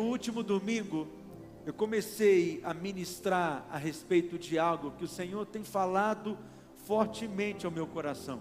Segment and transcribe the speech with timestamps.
[0.00, 1.06] No último domingo,
[1.66, 6.38] eu comecei a ministrar a respeito de algo que o Senhor tem falado
[6.86, 8.40] fortemente ao meu coração.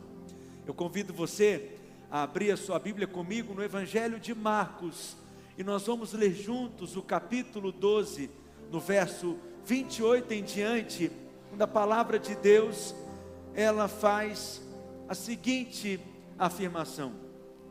[0.65, 1.75] Eu convido você
[2.09, 5.17] a abrir a sua Bíblia comigo no Evangelho de Marcos
[5.57, 8.31] e nós vamos ler juntos o capítulo 12,
[8.71, 11.11] no verso 28 em diante,
[11.57, 12.95] da palavra de Deus,
[13.53, 14.61] ela faz
[15.09, 15.99] a seguinte
[16.37, 17.11] afirmação.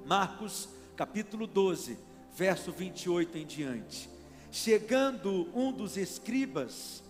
[0.04, 4.08] Marcos, capítulo 12, verso 28 em diante.
[4.50, 7.02] Chegando um dos escribas,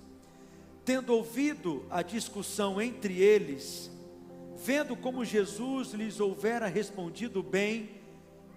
[0.84, 3.90] tendo ouvido a discussão entre eles,
[4.56, 7.90] vendo como Jesus lhes houvera respondido bem,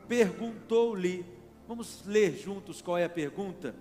[0.08, 1.26] perguntou-lhe:
[1.68, 3.76] Vamos ler juntos qual é a pergunta?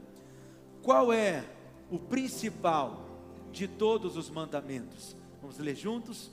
[0.83, 1.45] Qual é
[1.91, 3.05] o principal
[3.51, 5.17] de todos os mandamentos?
[5.41, 6.31] Vamos ler juntos?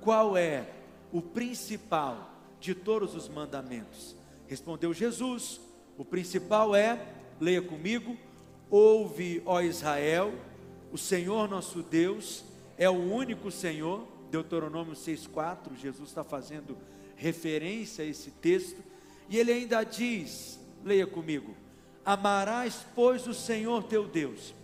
[0.00, 0.70] Qual é
[1.12, 2.30] o principal
[2.60, 4.14] de todos os mandamentos?
[4.46, 5.60] Respondeu Jesus:
[6.00, 6.98] O principal é,
[7.38, 8.16] leia comigo,
[8.70, 10.32] ouve, ó Israel,
[10.90, 12.42] o Senhor nosso Deus
[12.78, 14.08] é o único Senhor.
[14.30, 16.74] Deuteronômio 6,4, Jesus está fazendo
[17.16, 18.82] referência a esse texto,
[19.28, 21.54] e ele ainda diz: leia comigo,
[22.02, 24.54] amarás, pois, o Senhor teu Deus,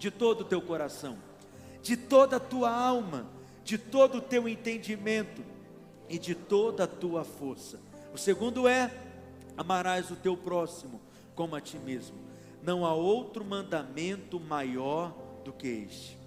[0.00, 1.16] de todo o teu coração,
[1.80, 3.30] de toda a tua alma,
[3.62, 5.44] de todo o teu entendimento
[6.08, 7.78] e de toda a tua força.
[8.12, 9.11] O segundo é:
[9.56, 11.00] amarás o teu próximo
[11.34, 12.16] como a ti mesmo.
[12.62, 15.14] Não há outro mandamento maior
[15.44, 16.18] do que este.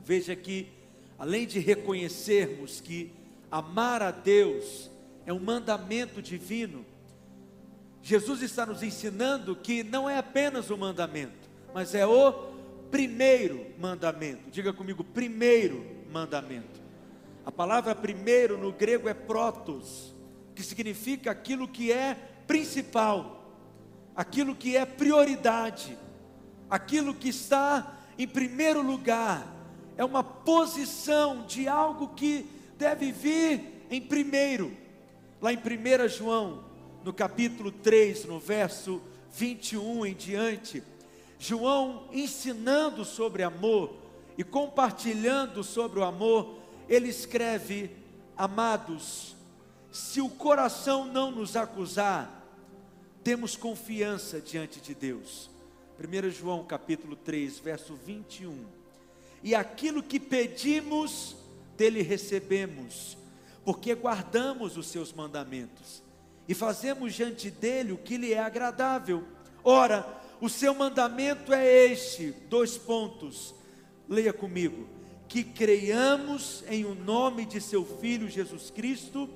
[0.00, 0.68] Veja que,
[1.18, 3.12] além de reconhecermos que
[3.50, 4.90] amar a Deus
[5.26, 6.84] é um mandamento divino,
[8.02, 12.32] Jesus está nos ensinando que não é apenas o mandamento, mas é o
[12.90, 14.50] primeiro mandamento.
[14.50, 16.82] Diga comigo, primeiro mandamento.
[17.46, 20.14] A palavra primeiro no grego é protos,
[20.54, 23.44] que significa aquilo que é principal,
[24.14, 25.98] aquilo que é prioridade,
[26.68, 29.46] aquilo que está em primeiro lugar.
[29.96, 34.76] É uma posição de algo que deve vir em primeiro.
[35.40, 36.64] Lá em 1 João,
[37.04, 39.00] no capítulo 3, no verso
[39.32, 40.82] 21 em diante,
[41.38, 43.94] João ensinando sobre amor
[44.38, 47.90] e compartilhando sobre o amor, ele escreve:
[48.36, 49.36] Amados,
[49.92, 52.33] se o coração não nos acusar,
[53.24, 55.50] temos confiança diante de Deus.
[55.98, 58.66] 1 João capítulo 3, verso 21.
[59.42, 61.34] E aquilo que pedimos,
[61.76, 63.16] dele recebemos,
[63.64, 66.02] porque guardamos os seus mandamentos
[66.46, 69.24] e fazemos diante dele o que lhe é agradável.
[69.62, 70.06] Ora,
[70.40, 73.54] o seu mandamento é este: dois pontos,
[74.08, 74.86] leia comigo.
[75.26, 79.28] Que creiamos em o nome de seu Filho Jesus Cristo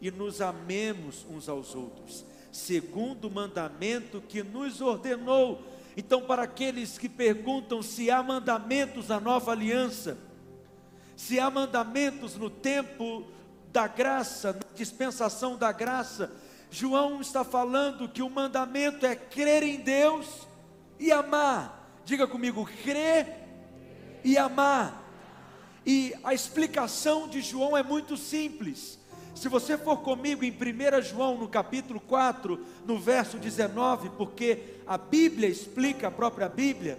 [0.00, 2.24] e nos amemos uns aos outros,
[2.54, 5.60] segundo o mandamento que nos ordenou.
[5.96, 10.16] Então, para aqueles que perguntam se há mandamentos na nova aliança,
[11.16, 13.24] se há mandamentos no tempo
[13.72, 16.32] da graça, na dispensação da graça,
[16.70, 20.46] João está falando que o mandamento é crer em Deus
[20.98, 22.00] e amar.
[22.04, 23.26] Diga comigo, crer
[24.22, 25.02] e amar.
[25.84, 28.98] E a explicação de João é muito simples.
[29.44, 34.96] Se você for comigo em 1 João, no capítulo 4, no verso 19, porque a
[34.96, 36.98] Bíblia explica a própria Bíblia,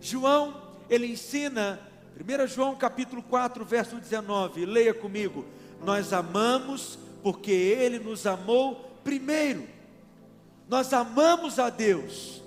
[0.00, 0.54] João,
[0.88, 1.80] ele ensina,
[2.16, 5.44] 1 João capítulo 4, verso 19, leia comigo:
[5.84, 9.64] Nós amamos porque Ele nos amou primeiro.
[10.68, 12.40] Nós amamos a Deus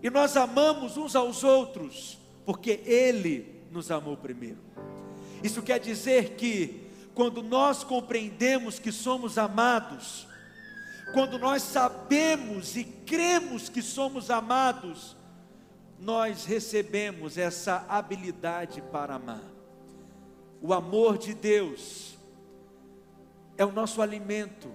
[0.00, 2.16] e nós amamos uns aos outros,
[2.46, 4.58] porque Ele nos amou primeiro.
[5.42, 10.26] Isso quer dizer que, quando nós compreendemos que somos amados,
[11.12, 15.16] quando nós sabemos e cremos que somos amados,
[15.98, 19.42] nós recebemos essa habilidade para amar.
[20.62, 22.16] O amor de Deus
[23.58, 24.72] é o nosso alimento,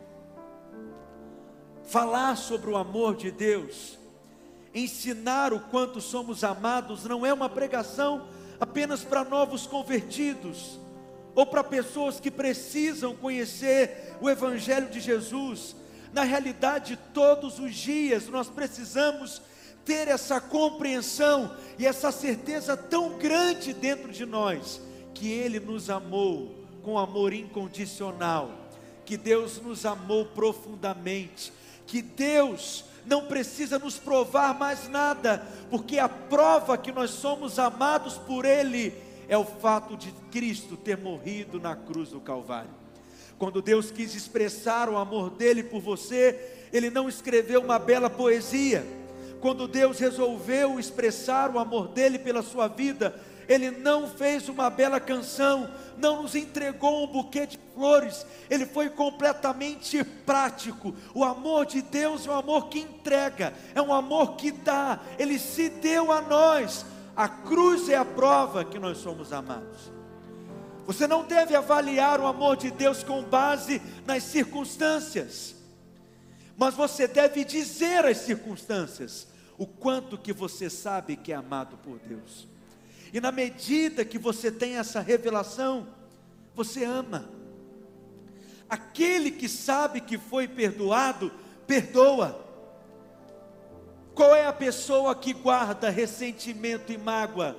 [1.83, 3.97] falar sobre o amor de Deus,
[4.73, 8.27] ensinar o quanto somos amados, não é uma pregação
[8.59, 10.79] apenas para novos convertidos,
[11.35, 15.75] ou para pessoas que precisam conhecer o Evangelho de Jesus.
[16.13, 19.41] Na realidade, todos os dias nós precisamos
[19.83, 24.81] ter essa compreensão e essa certeza tão grande dentro de nós,
[25.13, 28.49] que Ele nos amou com amor incondicional,
[29.05, 31.51] que Deus nos amou profundamente
[31.87, 38.17] que Deus não precisa nos provar mais nada, porque a prova que nós somos amados
[38.17, 38.93] por Ele
[39.27, 42.69] é o fato de Cristo ter morrido na cruz do Calvário.
[43.37, 48.85] Quando Deus quis expressar o amor dele por você, Ele não escreveu uma bela poesia.
[49.41, 53.13] Quando Deus resolveu expressar o amor dele pela sua vida,
[53.47, 58.89] ele não fez uma bela canção, não nos entregou um buquê de flores, ele foi
[58.89, 60.95] completamente prático.
[61.13, 65.37] O amor de Deus é um amor que entrega, é um amor que dá, ele
[65.37, 66.85] se deu a nós.
[67.15, 69.91] A cruz é a prova que nós somos amados.
[70.85, 75.55] Você não deve avaliar o amor de Deus com base nas circunstâncias,
[76.57, 79.27] mas você deve dizer às circunstâncias
[79.57, 82.47] o quanto que você sabe que é amado por Deus.
[83.13, 85.87] E na medida que você tem essa revelação,
[86.53, 87.29] você ama.
[88.69, 91.31] Aquele que sabe que foi perdoado,
[91.65, 92.44] perdoa.
[94.15, 97.55] Qual é a pessoa que guarda ressentimento e mágoa?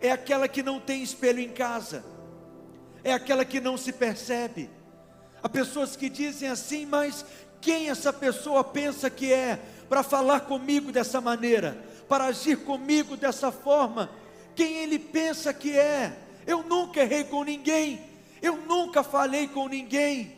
[0.00, 2.04] É aquela que não tem espelho em casa,
[3.04, 4.68] é aquela que não se percebe.
[5.42, 7.24] Há pessoas que dizem assim, mas
[7.60, 13.52] quem essa pessoa pensa que é para falar comigo dessa maneira, para agir comigo dessa
[13.52, 14.10] forma?
[14.54, 16.16] quem ele pensa que é.
[16.46, 18.00] Eu nunca errei com ninguém,
[18.42, 20.36] eu nunca falei com ninguém.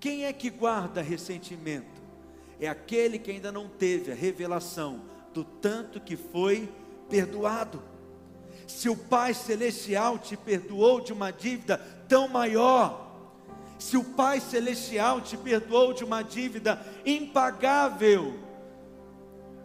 [0.00, 1.93] Quem é que guarda ressentimento?
[2.60, 5.02] É aquele que ainda não teve a revelação
[5.32, 6.68] do tanto que foi
[7.08, 7.82] perdoado.
[8.66, 11.78] Se o Pai Celestial te perdoou de uma dívida
[12.08, 13.04] tão maior,
[13.78, 18.38] se o Pai Celestial te perdoou de uma dívida impagável,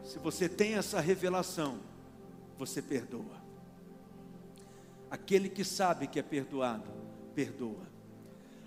[0.04, 1.80] se você tem essa revelação,
[2.58, 3.40] você perdoa.
[5.10, 6.90] Aquele que sabe que é perdoado,
[7.34, 7.88] perdoa.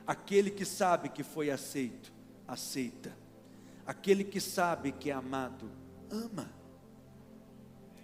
[0.06, 2.12] Aquele que sabe que foi aceito,
[2.46, 3.21] aceita.
[3.86, 5.70] Aquele que sabe que é amado,
[6.10, 6.50] ama.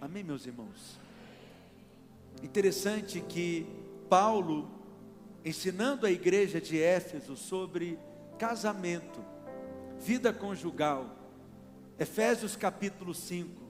[0.01, 0.99] Amém, meus irmãos?
[2.43, 3.65] Interessante que
[4.09, 4.69] Paulo,
[5.43, 7.97] ensinando a igreja de Éfeso sobre
[8.37, 9.19] casamento,
[9.99, 11.15] vida conjugal,
[11.97, 13.61] Efésios capítulo 5,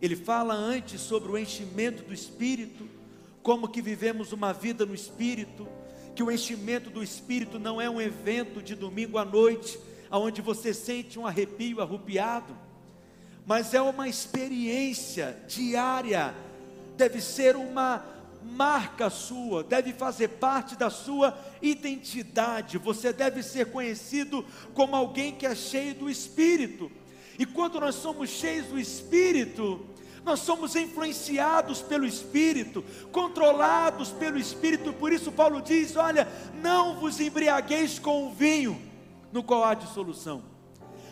[0.00, 2.88] ele fala antes sobre o enchimento do espírito
[3.42, 5.66] como que vivemos uma vida no Espírito,
[6.14, 9.78] que o enchimento do Espírito não é um evento de domingo à noite,
[10.10, 12.56] aonde você sente um arrepio arrupiado,
[13.46, 16.34] mas é uma experiência diária,
[16.96, 18.04] deve ser uma
[18.42, 25.46] marca sua, deve fazer parte da sua identidade, você deve ser conhecido como alguém que
[25.46, 26.90] é cheio do Espírito,
[27.38, 29.86] e quando nós somos cheios do Espírito,
[30.24, 36.28] nós somos influenciados pelo Espírito, controlados pelo Espírito, por isso Paulo diz: Olha,
[36.62, 38.89] não vos embriagueis com o vinho,
[39.32, 40.42] no qual há dissolução.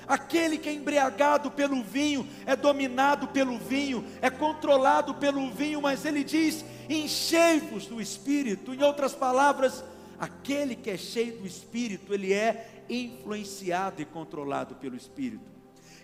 [0.06, 6.06] Aquele que é embriagado pelo vinho é dominado pelo vinho, é controlado pelo vinho, mas
[6.06, 8.73] ele diz: enchei-vos do Espírito.
[8.73, 9.85] Em outras palavras,
[10.19, 15.44] aquele que é cheio do Espírito, ele é influenciado e controlado pelo Espírito.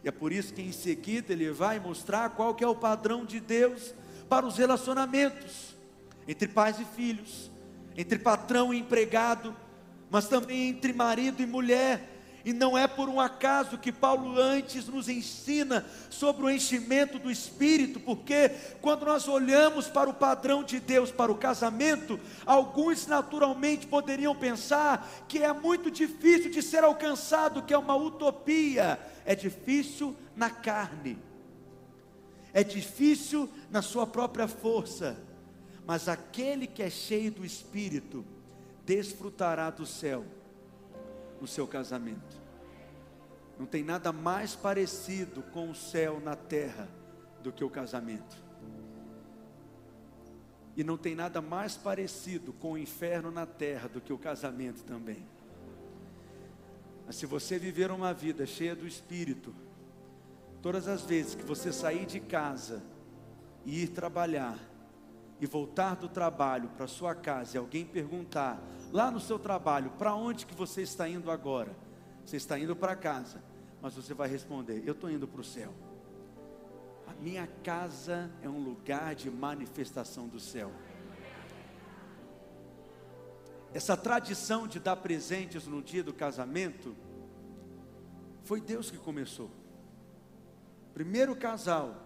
[0.04, 3.24] E é por isso que em seguida ele vai mostrar qual que é o padrão
[3.24, 3.94] de Deus
[4.28, 5.74] para os relacionamentos
[6.28, 7.50] entre pais e filhos,
[7.96, 9.56] entre patrão e empregado,
[10.14, 12.08] mas também entre marido e mulher.
[12.44, 17.32] E não é por um acaso que Paulo antes nos ensina sobre o enchimento do
[17.32, 18.48] espírito, porque
[18.80, 25.24] quando nós olhamos para o padrão de Deus para o casamento, alguns naturalmente poderiam pensar
[25.26, 29.00] que é muito difícil de ser alcançado, que é uma utopia.
[29.26, 31.18] É difícil na carne,
[32.52, 35.18] é difícil na sua própria força,
[35.84, 38.24] mas aquele que é cheio do Espírito
[38.84, 40.24] desfrutará do céu
[41.40, 42.42] no seu casamento.
[43.58, 46.88] Não tem nada mais parecido com o céu na terra
[47.42, 48.42] do que o casamento.
[50.76, 54.82] E não tem nada mais parecido com o inferno na terra do que o casamento
[54.82, 55.24] também.
[57.06, 59.54] Mas se você viver uma vida cheia do Espírito,
[60.60, 62.82] todas as vezes que você sair de casa
[63.64, 64.58] e ir trabalhar,
[65.44, 68.58] e voltar do trabalho para sua casa e alguém perguntar
[68.90, 71.76] lá no seu trabalho, para onde que você está indo agora?
[72.24, 73.44] Você está indo para casa,
[73.82, 75.70] mas você vai responder: eu estou indo para o céu.
[77.06, 80.72] A minha casa é um lugar de manifestação do céu.
[83.74, 86.96] Essa tradição de dar presentes no dia do casamento,
[88.44, 89.50] foi Deus que começou.
[90.94, 91.96] Primeiro casal,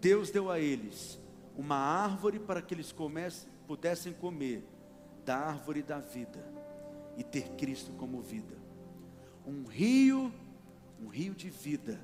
[0.00, 1.24] Deus deu a eles
[1.56, 4.64] uma árvore para que eles comece, pudessem comer
[5.24, 6.44] da árvore da vida
[7.16, 8.54] e ter Cristo como vida.
[9.46, 10.32] Um rio,
[11.02, 12.00] um rio de vida,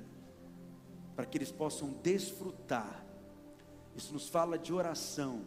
[1.15, 3.05] para que eles possam desfrutar.
[3.95, 5.41] Isso nos fala de oração,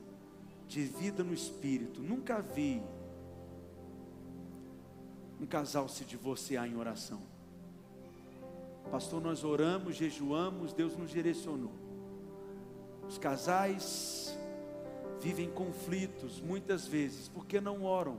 [0.68, 2.00] de vida no espírito.
[2.00, 2.80] Nunca vi
[5.40, 7.20] um casal se divorciar em oração.
[8.90, 11.85] Pastor, nós oramos, jejuamos, Deus nos direcionou.
[13.08, 14.36] Os casais
[15.20, 18.18] vivem conflitos muitas vezes porque não oram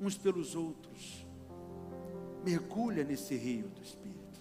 [0.00, 1.26] uns pelos outros.
[2.44, 4.40] Mergulha nesse rio do Espírito.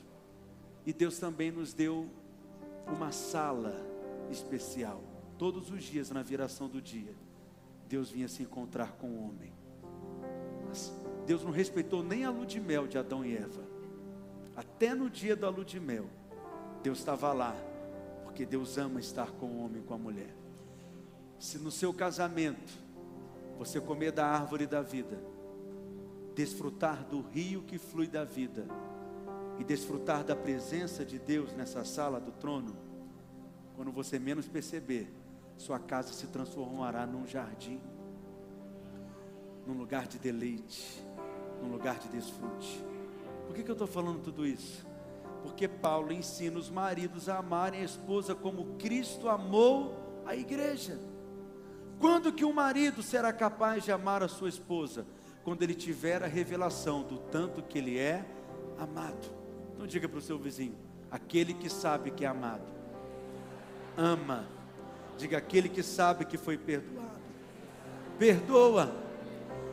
[0.85, 2.09] E Deus também nos deu
[2.87, 3.75] uma sala
[4.31, 5.01] especial.
[5.37, 7.13] Todos os dias, na viração do dia,
[7.87, 9.53] Deus vinha se encontrar com o homem.
[10.67, 10.93] Mas
[11.25, 13.61] Deus não respeitou nem a lua de mel de Adão e Eva.
[14.55, 16.05] Até no dia da lua de mel,
[16.81, 17.55] Deus estava lá,
[18.37, 20.29] porque Deus ama estar com o homem e com a mulher.
[21.39, 22.71] Se no seu casamento
[23.57, 25.19] você comer da árvore da vida,
[26.35, 28.67] desfrutar do rio que flui da vida
[29.57, 32.75] e desfrutar da presença de Deus nessa sala do trono,
[33.75, 35.11] quando você menos perceber,
[35.57, 37.81] sua casa se transformará num jardim,
[39.65, 41.03] num lugar de deleite,
[41.59, 42.85] num lugar de desfrute.
[43.47, 44.86] Por que, que eu estou falando tudo isso?
[45.43, 50.99] Porque Paulo ensina os maridos a amarem a esposa como Cristo amou a igreja.
[51.99, 55.05] Quando que um marido será capaz de amar a sua esposa?
[55.43, 58.25] Quando ele tiver a revelação do tanto que ele é
[58.77, 59.27] amado.
[59.73, 60.75] Então diga para o seu vizinho:
[61.09, 62.65] aquele que sabe que é amado,
[63.95, 64.45] ama.
[65.17, 67.19] Diga aquele que sabe que foi perdoado.
[68.19, 68.93] Perdoa.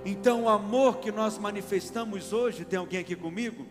[0.05, 3.67] Então o amor que nós manifestamos hoje, tem alguém aqui comigo?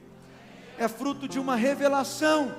[0.77, 2.53] É fruto de uma revelação.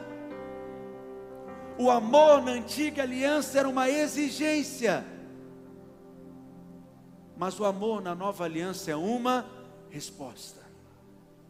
[1.78, 5.04] O amor na antiga aliança era uma exigência
[7.36, 9.46] mas o amor na nova aliança é uma
[9.90, 10.62] resposta.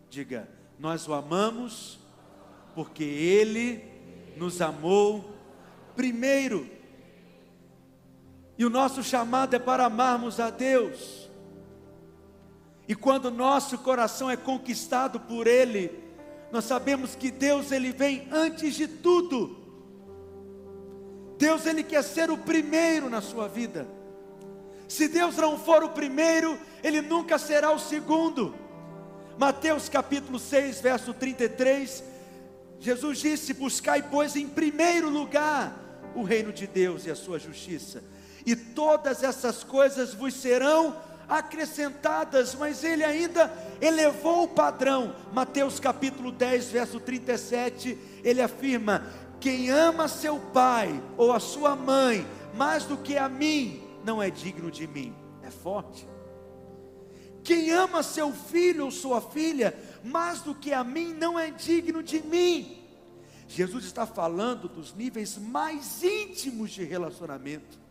[0.08, 1.98] Diga, nós o amamos
[2.74, 3.84] porque ele
[4.36, 5.24] nos amou
[5.94, 6.68] primeiro.
[8.56, 11.28] E o nosso chamado é para amarmos a Deus.
[12.88, 16.03] E quando nosso coração é conquistado por ele,
[16.54, 19.58] nós sabemos que Deus ele vem antes de tudo.
[21.36, 23.88] Deus ele quer ser o primeiro na sua vida.
[24.86, 28.54] Se Deus não for o primeiro, Ele nunca será o segundo.
[29.36, 32.04] Mateus capítulo 6, verso 33,
[32.78, 35.76] Jesus disse: Buscai, pois, em primeiro lugar
[36.14, 38.04] o reino de Deus e a sua justiça,
[38.46, 40.96] e todas essas coisas vos serão
[41.28, 45.14] acrescentadas, mas ele ainda elevou o padrão.
[45.32, 49.06] Mateus capítulo 10, verso 37, ele afirma:
[49.40, 54.30] Quem ama seu pai ou a sua mãe mais do que a mim, não é
[54.30, 55.14] digno de mim.
[55.42, 56.06] É forte.
[57.42, 62.02] Quem ama seu filho ou sua filha mais do que a mim não é digno
[62.02, 62.80] de mim.
[63.46, 67.83] Jesus está falando dos níveis mais íntimos de relacionamento.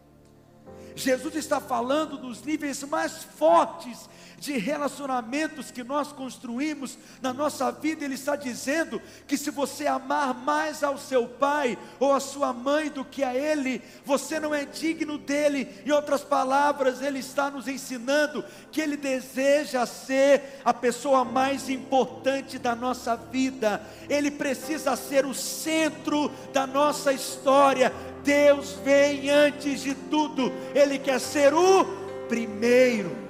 [0.96, 8.06] Jesus está falando dos níveis mais fortes de relacionamentos que nós construímos na nossa vida.
[8.06, 12.90] Ele está dizendo que se você amar mais ao seu pai ou a sua mãe
[12.90, 15.68] do que a ele, você não é digno dele.
[15.86, 22.58] Em outras palavras, ele está nos ensinando que ele deseja ser a pessoa mais importante
[22.58, 23.82] da nossa vida.
[24.10, 27.92] Ele precisa ser o centro da nossa história
[28.24, 31.86] Deus vem antes de tudo, Ele quer ser o
[32.28, 33.23] primeiro.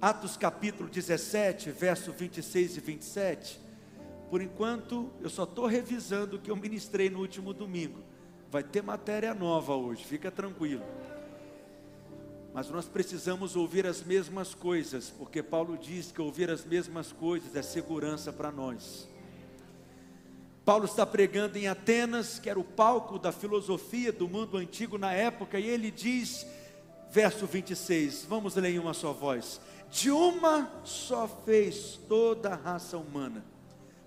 [0.00, 3.60] Atos capítulo 17, verso 26 e 27.
[4.30, 8.00] Por enquanto, eu só estou revisando o que eu ministrei no último domingo.
[8.48, 10.84] Vai ter matéria nova hoje, fica tranquilo.
[12.54, 17.56] Mas nós precisamos ouvir as mesmas coisas, porque Paulo diz que ouvir as mesmas coisas
[17.56, 19.08] é segurança para nós.
[20.64, 25.12] Paulo está pregando em Atenas, que era o palco da filosofia do mundo antigo na
[25.12, 26.46] época, e ele diz,
[27.10, 32.96] verso 26, vamos ler em uma só voz: De uma só fez toda a raça
[32.96, 33.44] humana,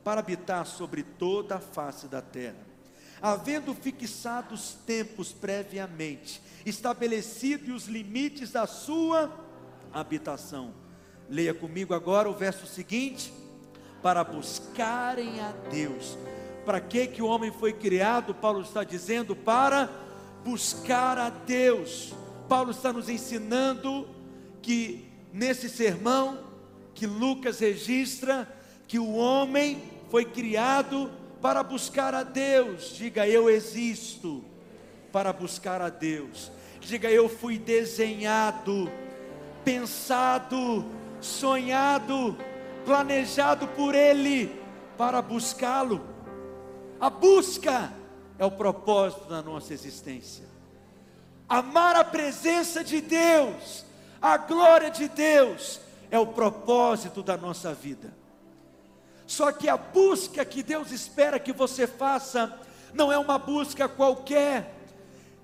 [0.04, 2.72] para habitar sobre toda a face da terra
[3.22, 9.32] havendo fixado os tempos previamente, estabelecido os limites da sua
[9.94, 10.74] habitação.
[11.30, 13.32] Leia comigo agora o verso seguinte:
[14.02, 16.18] para buscarem a Deus.
[16.66, 18.36] Para que que o homem foi criado?
[18.36, 19.90] Paulo está dizendo para
[20.44, 22.14] buscar a Deus.
[22.48, 24.08] Paulo está nos ensinando
[24.62, 26.40] que nesse sermão
[26.94, 28.48] que Lucas registra
[28.88, 31.10] que o homem foi criado
[31.42, 32.96] para buscar a Deus.
[32.96, 34.44] Diga, eu existo
[35.12, 36.52] para buscar a Deus.
[36.80, 38.92] Diga, eu fui desenhado,
[39.64, 40.86] pensado,
[41.20, 42.38] sonhado,
[42.86, 44.52] planejado por Ele
[44.98, 46.02] para buscá-lo.
[47.00, 47.92] A busca
[48.38, 50.46] é o propósito da nossa existência.
[51.48, 53.86] Amar a presença de Deus,
[54.22, 58.14] A glória de Deus é o propósito da nossa vida.
[59.26, 62.60] Só que a busca que Deus espera que você faça
[62.94, 64.76] não é uma busca qualquer.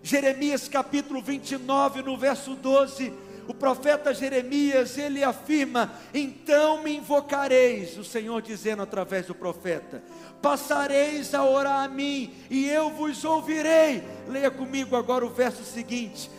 [0.04, 3.12] Jeremias capítulo 29, no verso 12,
[3.48, 10.04] o profeta Jeremias, ele afirma: Então me invocareis, o Senhor dizendo através do profeta,
[10.42, 14.04] passareis a orar a mim, e eu vos ouvirei.
[14.28, 16.30] Leia comigo agora o verso seguinte,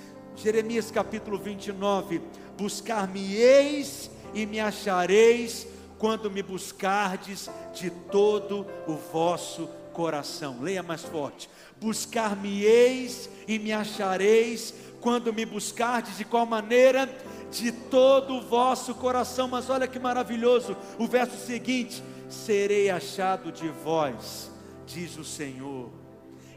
[0.42, 2.23] Jeremias capítulo 29:
[2.57, 5.66] Buscar-me-eis e me achareis,
[5.99, 10.59] quando me buscardes de todo o vosso coração.
[10.61, 17.12] Leia mais forte: Buscar-me-eis e me achareis, quando me buscardes, de qual maneira?
[17.50, 19.49] De todo o vosso coração.
[19.49, 24.52] Mas olha que maravilhoso, o verso seguinte: serei achado de vós,
[24.87, 25.90] diz o Senhor,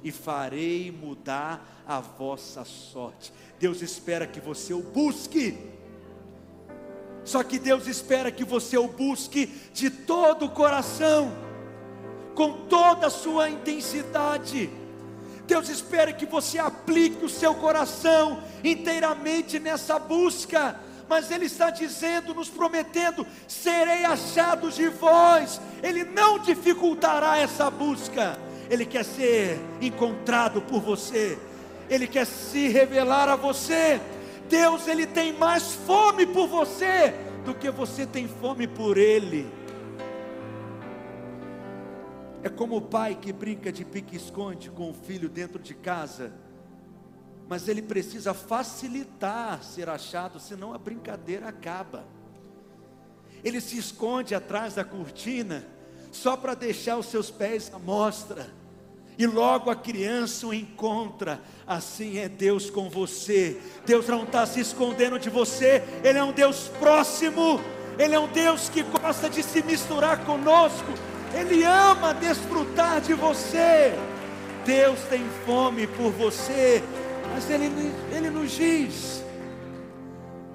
[0.04, 3.34] e farei mudar a vossa sorte.
[3.62, 5.56] Deus espera que você o busque.
[7.24, 11.32] Só que Deus espera que você o busque de todo o coração,
[12.34, 14.68] com toda a sua intensidade.
[15.46, 20.80] Deus espera que você aplique o seu coração inteiramente nessa busca.
[21.08, 25.62] Mas Ele está dizendo, nos prometendo: serei achado de vós.
[25.84, 28.40] Ele não dificultará essa busca.
[28.72, 31.38] Ele quer ser encontrado por você.
[31.92, 34.00] Ele quer se revelar a você.
[34.48, 39.52] Deus, Ele tem mais fome por você do que você tem fome por Ele.
[42.42, 46.32] É como o pai que brinca de pique-esconde com o filho dentro de casa,
[47.48, 52.06] mas ele precisa facilitar ser achado, senão a brincadeira acaba.
[53.44, 55.68] Ele se esconde atrás da cortina,
[56.12, 58.50] só para deixar os seus pés à mostra,
[59.22, 61.40] e logo a criança o encontra.
[61.68, 63.62] Assim é Deus com você.
[63.86, 67.62] Deus não está se escondendo de você, Ele é um Deus próximo,
[68.00, 70.92] Ele é um Deus que gosta de se misturar conosco.
[71.36, 73.94] Ele ama desfrutar de você.
[74.66, 76.82] Deus tem fome por você,
[77.32, 77.70] mas Ele,
[78.12, 79.24] Ele nos diz: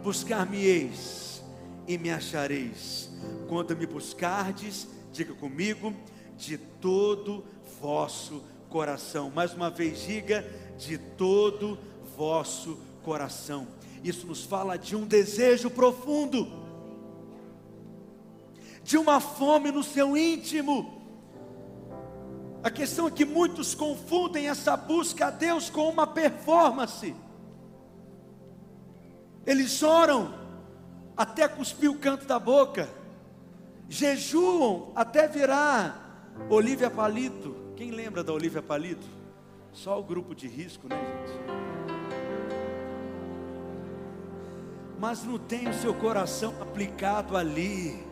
[0.03, 1.41] Buscar-me-eis
[1.87, 3.11] e me achareis,
[3.49, 5.95] quando me buscardes, diga comigo,
[6.37, 7.45] de todo
[7.81, 8.43] vosso
[8.77, 9.33] coração.
[9.35, 11.79] Mais uma vez, diga, de todo
[12.15, 13.67] vosso coração.
[14.05, 16.47] Isso nos fala de um desejo profundo
[18.85, 21.03] de uma fome no seu íntimo.
[22.63, 27.17] A questão é que muitos confundem essa busca a Deus com uma performance.
[29.47, 30.35] Eles oram
[31.17, 32.91] até cuspir o canto da boca,
[33.89, 37.66] jejuam até virar Olívia Palito.
[37.77, 39.07] Quem lembra da Olívia Palito?
[39.73, 41.39] Só o grupo de risco, né, gente?
[44.99, 48.07] Mas não tem o seu coração aplicado ali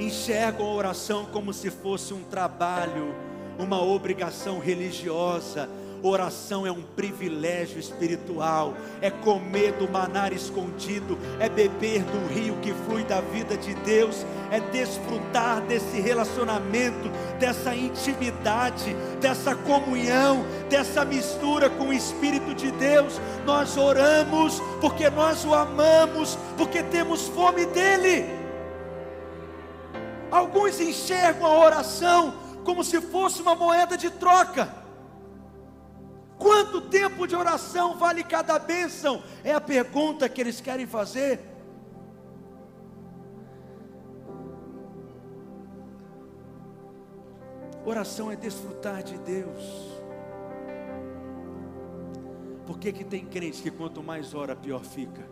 [0.00, 3.14] enxergam a oração como se fosse um trabalho,
[3.58, 5.68] uma obrigação religiosa.
[6.02, 12.72] Oração é um privilégio espiritual, é comer do manar escondido, é beber do rio que
[12.72, 21.68] flui da vida de Deus, é desfrutar desse relacionamento, dessa intimidade, dessa comunhão, dessa mistura
[21.68, 23.20] com o Espírito de Deus.
[23.44, 28.24] Nós oramos porque nós o amamos, porque temos fome dEle.
[30.30, 32.34] Alguns enxergam a oração
[32.64, 34.79] como se fosse uma moeda de troca.
[36.50, 39.22] Quanto tempo de oração vale cada bênção?
[39.44, 41.38] É a pergunta que eles querem fazer.
[47.84, 49.62] Oração é desfrutar de Deus.
[52.66, 55.22] Por que, que tem crentes que quanto mais ora, pior fica?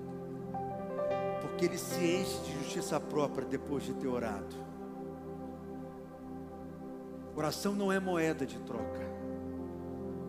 [1.41, 4.55] Porque ele se enche de justiça própria depois de ter orado.
[7.35, 9.18] Oração não é moeda de troca.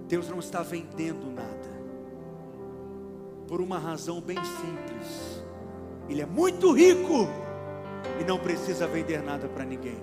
[0.09, 1.69] Deus não está vendendo nada.
[3.47, 5.43] Por uma razão bem simples.
[6.09, 7.27] Ele é muito rico
[8.19, 9.99] e não precisa vender nada para ninguém.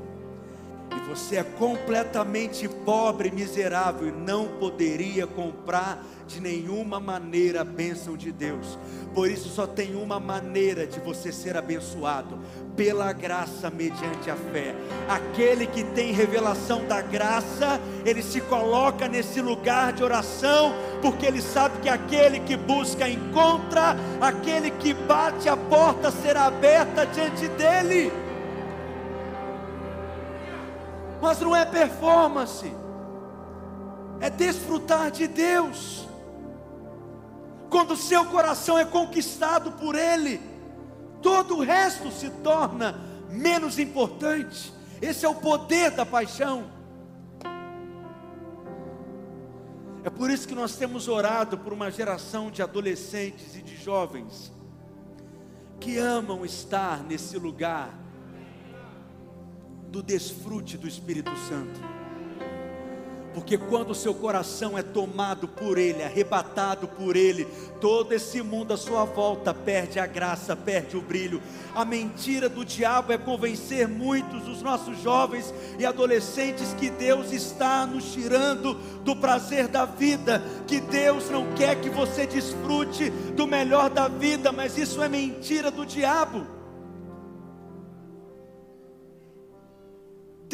[0.94, 8.16] E você é completamente pobre, miserável e não poderia comprar de nenhuma maneira a bênção
[8.16, 8.79] de Deus.
[9.14, 12.38] Por isso só tem uma maneira de você ser abençoado,
[12.77, 14.75] pela graça mediante a fé.
[15.09, 21.40] Aquele que tem revelação da graça, ele se coloca nesse lugar de oração, porque ele
[21.40, 28.12] sabe que aquele que busca encontra, aquele que bate a porta será aberta diante dele.
[31.20, 32.72] Mas não é performance,
[34.20, 36.07] é desfrutar de Deus.
[37.70, 40.40] Quando o seu coração é conquistado por Ele,
[41.20, 44.72] todo o resto se torna menos importante.
[45.00, 46.64] Esse é o poder da paixão.
[50.05, 54.52] É por isso que nós temos orado por uma geração de adolescentes e de jovens
[55.81, 57.92] que amam estar nesse lugar
[59.88, 61.96] do desfrute do Espírito Santo
[63.37, 67.46] porque quando o seu coração é tomado por Ele, arrebatado por Ele,
[67.83, 71.42] todo esse mundo à sua volta perde a graça, perde o brilho.
[71.75, 77.85] A mentira do diabo é convencer muitos dos nossos jovens e adolescentes que Deus está
[77.85, 78.72] nos tirando
[79.05, 84.51] do prazer da vida, que Deus não quer que você desfrute do melhor da vida,
[84.51, 86.55] mas isso é mentira do diabo.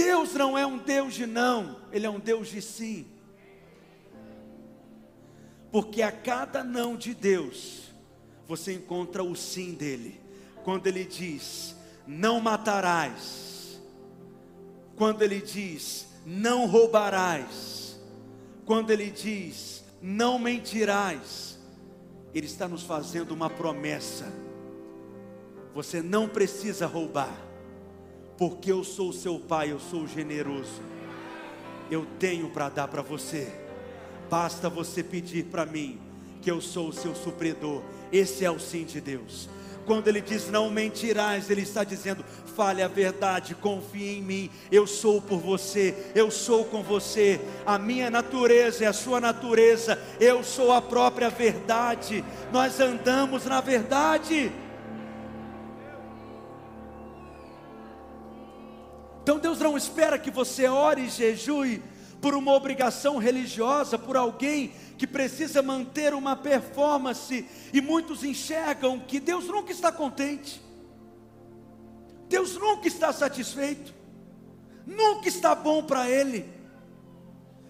[0.02, 3.06] Deus não é um Deus de não, Ele é um Deus de sim.
[5.70, 7.92] Porque a cada não de Deus,
[8.48, 10.20] você encontra o sim dele.
[10.64, 13.80] Quando ele diz: Não matarás.
[14.96, 17.98] Quando ele diz: Não roubarás.
[18.66, 21.58] Quando ele diz: Não mentirás.
[22.34, 24.30] Ele está nos fazendo uma promessa.
[25.74, 27.51] Você não precisa roubar
[28.36, 30.80] porque eu sou seu pai, eu sou generoso.
[31.90, 33.52] Eu tenho para dar para você.
[34.30, 36.00] Basta você pedir para mim,
[36.40, 37.82] que eu sou o seu supridor.
[38.10, 39.48] Esse é o sim de Deus.
[39.84, 42.24] Quando ele diz não mentirás, ele está dizendo:
[42.56, 44.50] fale a verdade, confie em mim.
[44.70, 47.40] Eu sou por você, eu sou com você.
[47.66, 49.98] A minha natureza é a sua natureza.
[50.20, 52.24] Eu sou a própria verdade.
[52.52, 54.52] Nós andamos na verdade.
[59.22, 61.82] Então Deus não espera que você ore e jejue
[62.20, 69.18] por uma obrigação religiosa, por alguém que precisa manter uma performance, e muitos enxergam que
[69.18, 70.62] Deus nunca está contente,
[72.28, 73.92] Deus nunca está satisfeito,
[74.86, 76.48] nunca está bom para Ele.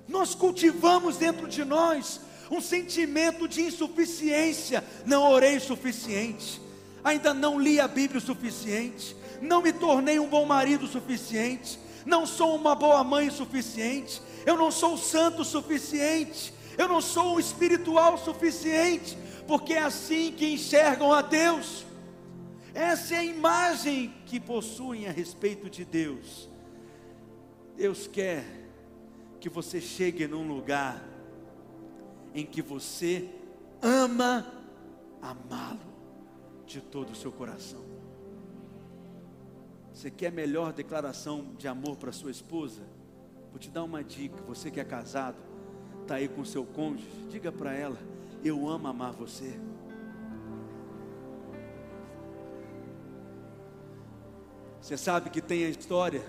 [0.06, 6.60] Nós cultivamos dentro de nós um sentimento de insuficiência, não orei o suficiente,
[7.02, 12.24] ainda não li a Bíblia o suficiente, não me tornei um bom marido suficiente, não
[12.24, 18.16] sou uma boa mãe suficiente, eu não sou santo suficiente, eu não sou um espiritual
[18.16, 21.84] suficiente, porque é assim que enxergam a Deus.
[22.72, 26.48] Essa é a imagem que possuem a respeito de Deus.
[27.76, 28.44] Deus quer
[29.40, 31.02] que você chegue num lugar
[32.32, 33.28] em que você
[33.82, 34.46] ama
[35.20, 35.80] amá-lo
[36.64, 37.91] de todo o seu coração.
[40.02, 42.82] Você quer melhor declaração de amor para sua esposa?
[43.50, 44.34] Vou te dar uma dica.
[44.48, 45.36] Você que é casado,
[46.00, 47.96] está aí com seu cônjuge, diga para ela:
[48.42, 49.56] Eu amo amar você.
[54.80, 56.24] Você sabe que tem a história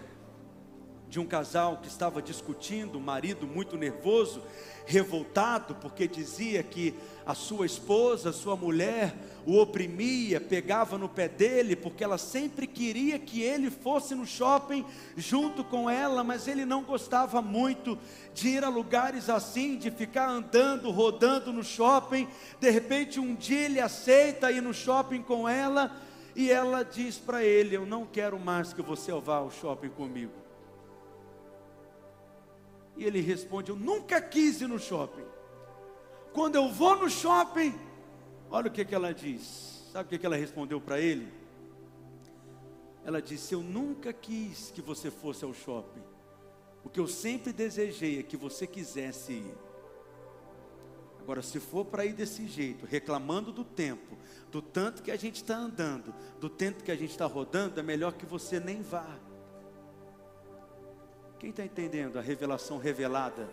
[1.14, 4.42] de um casal que estava discutindo, o marido muito nervoso,
[4.84, 9.14] revoltado, porque dizia que a sua esposa, a sua mulher,
[9.46, 14.84] o oprimia, pegava no pé dele, porque ela sempre queria que ele fosse no shopping
[15.16, 17.96] junto com ela, mas ele não gostava muito
[18.34, 22.28] de ir a lugares assim, de ficar andando, rodando no shopping.
[22.60, 25.96] De repente, um dia ele aceita ir no shopping com ela.
[26.36, 30.43] E ela diz para ele: Eu não quero mais que você vá ao shopping comigo.
[32.96, 35.26] E ele responde: Eu nunca quis ir no shopping.
[36.32, 37.78] Quando eu vou no shopping,
[38.50, 39.88] olha o que, que ela diz.
[39.92, 41.32] Sabe o que, que ela respondeu para ele?
[43.06, 46.02] Ela disse: Eu nunca quis que você fosse ao shopping.
[46.84, 49.58] O que eu sempre desejei é que você quisesse ir.
[51.20, 54.18] Agora, se for para ir desse jeito, reclamando do tempo,
[54.52, 57.84] do tanto que a gente está andando, do tempo que a gente está rodando, é
[57.84, 59.18] melhor que você nem vá.
[61.44, 63.50] Quem está entendendo a revelação revelada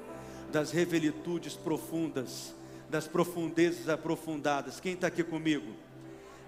[0.52, 2.54] das revelitudes profundas,
[2.88, 4.78] das profundezas aprofundadas?
[4.78, 5.74] Quem está aqui comigo?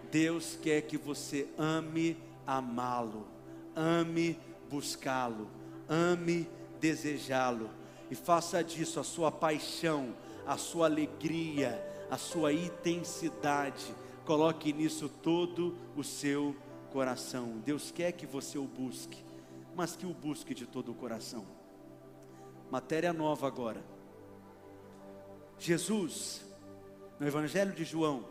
[0.08, 3.26] Deus quer que você ame amá-lo,
[3.74, 4.38] ame
[4.70, 5.48] buscá-lo,
[5.88, 6.46] ame
[6.80, 7.68] desejá-lo
[8.08, 10.14] e faça disso a sua paixão,
[10.46, 13.92] a sua alegria, a sua intensidade.
[14.24, 16.54] Coloque nisso todo o seu
[16.92, 17.60] coração.
[17.64, 19.31] Deus quer que você o busque
[19.74, 21.46] mas que o busque de todo o coração.
[22.70, 23.82] Matéria nova agora.
[25.58, 26.44] Jesus,
[27.20, 28.24] no Evangelho de João,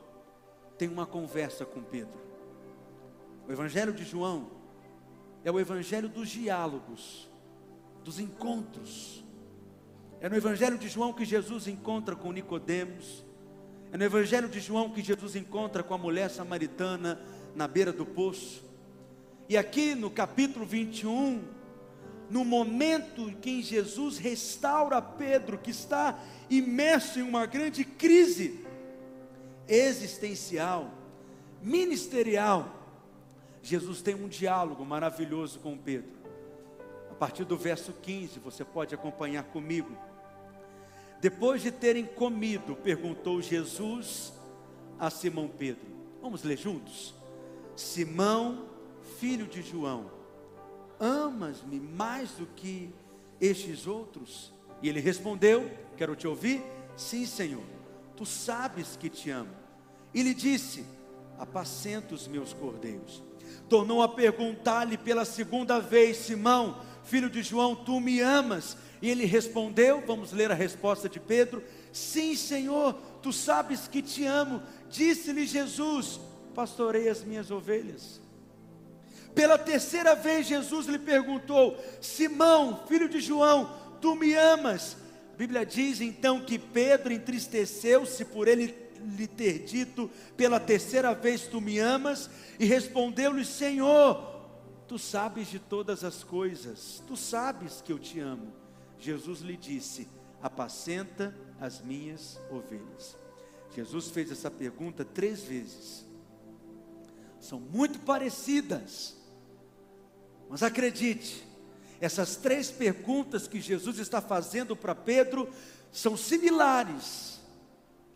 [0.78, 2.20] tem uma conversa com Pedro.
[3.48, 4.50] O Evangelho de João
[5.44, 7.30] é o Evangelho dos diálogos,
[8.04, 9.24] dos encontros.
[10.20, 13.26] É no Evangelho de João que Jesus encontra com Nicodemos.
[13.92, 17.20] É no Evangelho de João que Jesus encontra com a mulher samaritana
[17.56, 18.71] na beira do poço.
[19.52, 21.44] E aqui no capítulo 21,
[22.30, 26.18] no momento em que Jesus restaura Pedro, que está
[26.50, 28.66] imerso em uma grande crise
[29.68, 30.90] existencial,
[31.62, 32.74] ministerial,
[33.62, 36.14] Jesus tem um diálogo maravilhoso com Pedro.
[37.12, 39.98] A partir do verso 15, você pode acompanhar comigo.
[41.20, 44.32] Depois de terem comido, perguntou Jesus
[44.98, 45.88] a Simão Pedro.
[46.22, 47.14] Vamos ler juntos?
[47.76, 48.71] Simão,
[49.22, 50.10] filho de João,
[51.00, 52.90] amas-me mais do que
[53.40, 54.52] estes outros?
[54.82, 56.64] E ele respondeu: Quero te ouvir.
[56.98, 57.64] Sim, Senhor,
[58.18, 59.52] tu sabes que te amo.
[60.12, 60.84] E lhe disse:
[61.38, 63.22] Apacenta os meus cordeiros.
[63.70, 68.76] Tornou a perguntar-lhe pela segunda vez: Simão, filho de João, tu me amas?
[69.04, 74.26] E ele respondeu: Vamos ler a resposta de Pedro: Sim, Senhor, tu sabes que te
[74.26, 74.64] amo.
[74.90, 76.20] Disse-lhe Jesus:
[76.56, 78.20] Pastorei as minhas ovelhas.
[79.34, 84.98] Pela terceira vez, Jesus lhe perguntou: Simão, filho de João, tu me amas?
[85.34, 88.76] A Bíblia diz então que Pedro entristeceu-se por ele
[89.18, 92.30] lhe ter dito pela terceira vez: Tu me amas?
[92.60, 94.42] E respondeu-lhe: Senhor,
[94.88, 98.52] tu sabes de todas as coisas, tu sabes que eu te amo.
[99.00, 100.08] Jesus lhe disse:
[100.42, 103.18] Apacenta as minhas ovelhas.
[103.74, 106.06] Jesus fez essa pergunta três vezes.
[107.40, 109.21] São muito parecidas.
[110.52, 111.48] Mas acredite,
[112.02, 115.50] essas três perguntas que Jesus está fazendo para Pedro
[115.94, 117.40] são similares,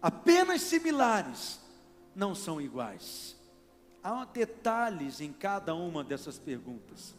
[0.01, 1.61] apenas similares,
[2.13, 3.37] não são iguais.
[4.03, 7.15] Há detalhes em cada uma dessas perguntas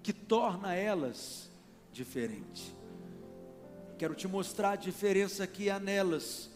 [0.00, 1.50] que torna elas
[1.92, 2.72] diferentes.
[3.98, 6.48] Quero te mostrar a diferença que há nelas,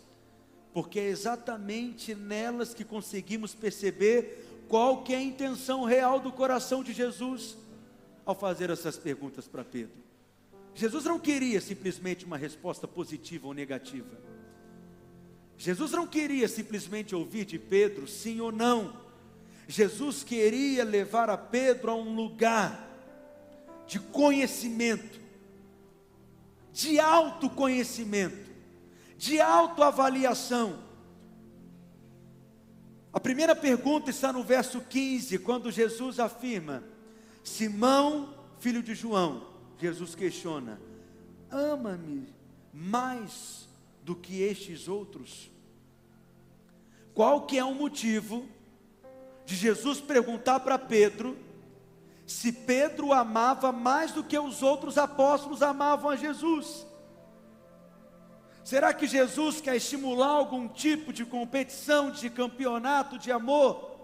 [0.72, 6.84] porque é exatamente nelas que conseguimos perceber qual que é a intenção real do coração
[6.84, 7.65] de Jesus
[8.26, 10.04] ao fazer essas perguntas para Pedro.
[10.74, 14.18] Jesus não queria simplesmente uma resposta positiva ou negativa.
[15.56, 19.00] Jesus não queria simplesmente ouvir de Pedro sim ou não.
[19.66, 22.84] Jesus queria levar a Pedro a um lugar
[23.86, 25.20] de conhecimento,
[26.72, 28.50] de autoconhecimento,
[29.16, 30.84] de autoavaliação.
[33.12, 36.84] A primeira pergunta está no verso 15, quando Jesus afirma:
[37.46, 39.46] Simão, filho de João,
[39.78, 40.80] Jesus questiona:
[41.48, 42.26] Ama-me
[42.72, 43.68] mais
[44.02, 45.48] do que estes outros?
[47.14, 48.44] Qual que é o motivo
[49.44, 51.38] de Jesus perguntar para Pedro
[52.26, 56.84] se Pedro amava mais do que os outros apóstolos amavam a Jesus?
[58.64, 63.95] Será que Jesus quer estimular algum tipo de competição, de campeonato de amor?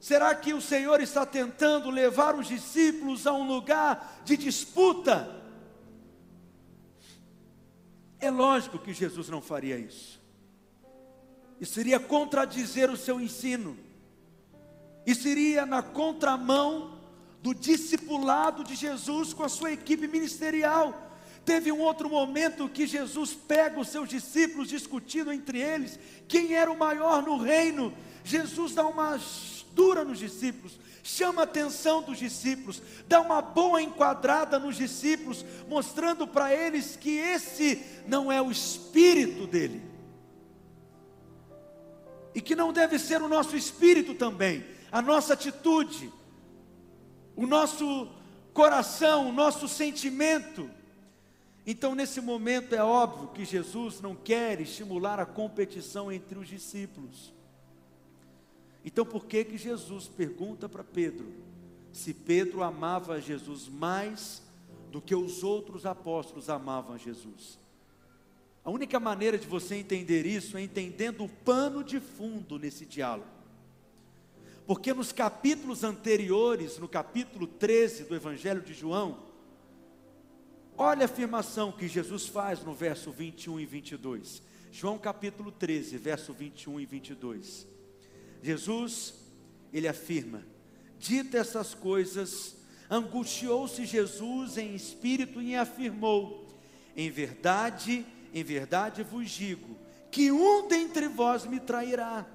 [0.00, 5.36] Será que o Senhor está tentando levar os discípulos a um lugar de disputa?
[8.18, 10.18] É lógico que Jesus não faria isso.
[11.60, 13.76] Isso iria contradizer o seu ensino.
[15.06, 16.98] Isso iria na contramão
[17.42, 21.10] do discipulado de Jesus com a sua equipe ministerial.
[21.44, 26.70] Teve um outro momento que Jesus pega os seus discípulos discutindo entre eles quem era
[26.70, 27.92] o maior no reino.
[28.24, 29.10] Jesus dá uma
[29.74, 36.26] dura nos discípulos, chama a atenção dos discípulos, dá uma boa enquadrada nos discípulos, mostrando
[36.26, 39.82] para eles que esse não é o espírito dele.
[42.34, 46.12] E que não deve ser o nosso espírito também, a nossa atitude,
[47.34, 48.08] o nosso
[48.52, 50.70] coração, o nosso sentimento.
[51.66, 57.32] Então, nesse momento, é óbvio que Jesus não quer estimular a competição entre os discípulos.
[58.84, 61.26] Então por que que Jesus pergunta para Pedro
[61.92, 64.42] se Pedro amava Jesus mais
[64.90, 67.58] do que os outros apóstolos amavam Jesus?
[68.64, 73.28] A única maneira de você entender isso é entendendo o pano de fundo nesse diálogo.
[74.66, 79.18] Porque nos capítulos anteriores, no capítulo 13 do Evangelho de João,
[80.76, 84.42] olha a afirmação que Jesus faz no verso 21 e 22.
[84.70, 87.66] João capítulo 13, verso 21 e 22.
[88.42, 89.14] Jesus,
[89.72, 90.42] ele afirma:
[90.98, 92.56] dita essas coisas,
[92.88, 96.46] angustiou-se Jesus em espírito e afirmou:
[96.96, 99.76] Em verdade, em verdade vos digo,
[100.10, 102.26] que um dentre vós me trairá.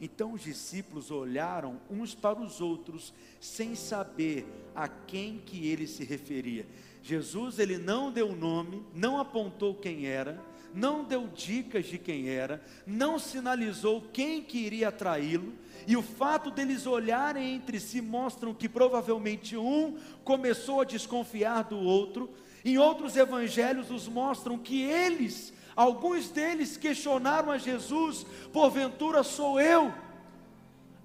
[0.00, 6.04] Então os discípulos olharam uns para os outros, sem saber a quem que ele se
[6.04, 6.66] referia.
[7.02, 10.40] Jesus ele não deu nome, não apontou quem era,
[10.74, 15.52] não deu dicas de quem era, não sinalizou quem que iria traí-lo,
[15.86, 21.78] e o fato deles olharem entre si mostram que provavelmente um começou a desconfiar do
[21.78, 22.30] outro.
[22.64, 29.92] Em outros evangelhos nos mostram que eles, alguns deles questionaram a Jesus: porventura sou eu?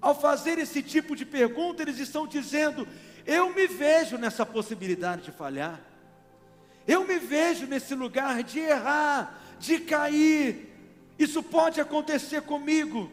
[0.00, 2.86] Ao fazer esse tipo de pergunta, eles estão dizendo:
[3.26, 5.80] eu me vejo nessa possibilidade de falhar.
[6.86, 10.70] Eu me vejo nesse lugar de errar, de cair.
[11.18, 13.10] Isso pode acontecer comigo.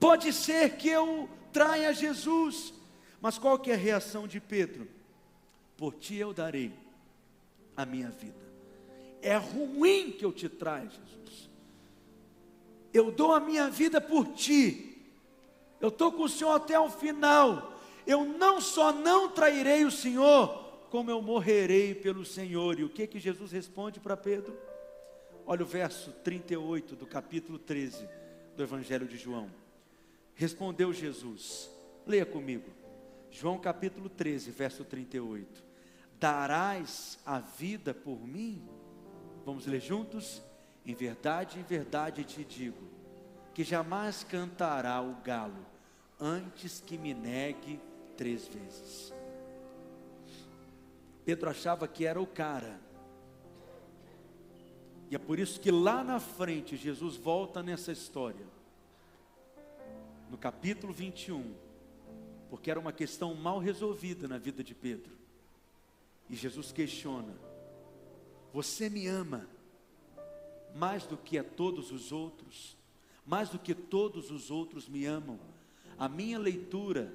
[0.00, 2.72] Pode ser que eu traia Jesus.
[3.20, 4.86] Mas qual que é a reação de Pedro?
[5.76, 6.72] Por ti eu darei
[7.76, 8.44] a minha vida.
[9.22, 11.48] É ruim que eu te traia, Jesus.
[12.92, 15.02] Eu dou a minha vida por ti.
[15.80, 17.72] Eu estou com o Senhor até o final.
[18.06, 20.63] Eu não só não trairei o Senhor,
[20.94, 22.78] como eu morrerei pelo Senhor.
[22.78, 24.56] E o que que Jesus responde para Pedro?
[25.44, 28.08] Olha o verso 38 do capítulo 13
[28.56, 29.50] do Evangelho de João.
[30.36, 31.68] Respondeu Jesus,
[32.06, 32.70] leia comigo,
[33.28, 35.64] João capítulo 13, verso 38.
[36.20, 38.62] Darás a vida por mim?
[39.44, 40.40] Vamos ler juntos?
[40.86, 42.88] Em verdade, em verdade te digo,
[43.52, 45.66] que jamais cantará o galo
[46.20, 47.80] antes que me negue
[48.16, 49.13] três vezes.
[51.24, 52.80] Pedro achava que era o cara.
[55.10, 58.46] E é por isso que lá na frente Jesus volta nessa história.
[60.30, 61.54] No capítulo 21,
[62.50, 65.12] porque era uma questão mal resolvida na vida de Pedro.
[66.28, 67.34] E Jesus questiona:
[68.52, 69.48] Você me ama
[70.74, 72.76] mais do que a todos os outros?
[73.26, 75.38] Mais do que todos os outros me amam?
[75.96, 77.14] A minha leitura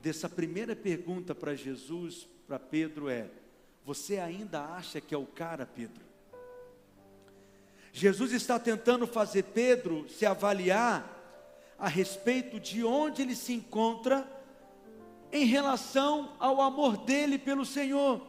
[0.00, 3.30] dessa primeira pergunta para Jesus para Pedro é:
[3.82, 6.04] Você ainda acha que é o cara, Pedro?
[7.94, 11.18] Jesus está tentando fazer Pedro se avaliar
[11.78, 14.30] a respeito de onde ele se encontra
[15.32, 18.20] em relação ao amor dele pelo Senhor.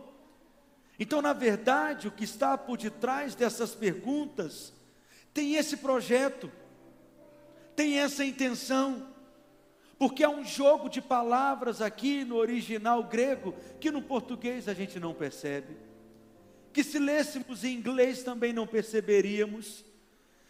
[0.98, 4.72] Então, na verdade, o que está por detrás dessas perguntas
[5.34, 6.50] tem esse projeto,
[7.76, 9.13] tem essa intenção
[10.04, 15.00] porque é um jogo de palavras aqui no original grego que no português a gente
[15.00, 15.78] não percebe,
[16.74, 19.86] que se lêssemos em inglês também não perceberíamos,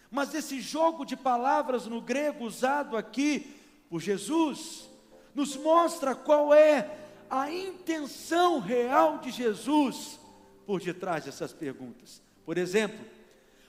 [0.09, 3.55] mas esse jogo de palavras no grego usado aqui
[3.91, 4.89] por Jesus
[5.35, 6.89] nos mostra qual é
[7.29, 10.19] a intenção real de Jesus
[10.65, 12.23] por detrás dessas perguntas.
[12.43, 13.05] Por exemplo,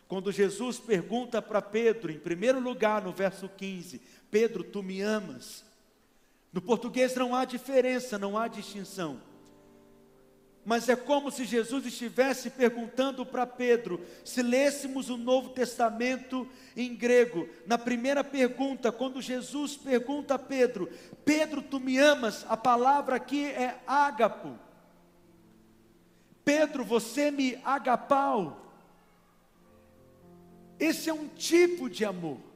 [0.08, 5.73] quando Jesus pergunta para Pedro, em primeiro lugar, no verso 15: Pedro, tu me amas?
[6.54, 9.20] No português não há diferença, não há distinção.
[10.64, 16.94] Mas é como se Jesus estivesse perguntando para Pedro, se lêssemos o Novo Testamento em
[16.94, 20.88] grego, na primeira pergunta, quando Jesus pergunta a Pedro:
[21.24, 22.46] Pedro, tu me amas?
[22.48, 24.56] A palavra aqui é ágapo.
[26.44, 28.64] Pedro, você me agapau.
[30.78, 32.53] Esse é um tipo de amor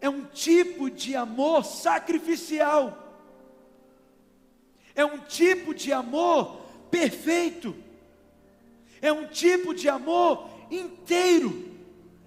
[0.00, 2.96] é um tipo de amor sacrificial,
[4.94, 6.60] é um tipo de amor
[6.90, 7.74] perfeito,
[9.00, 11.70] é um tipo de amor inteiro,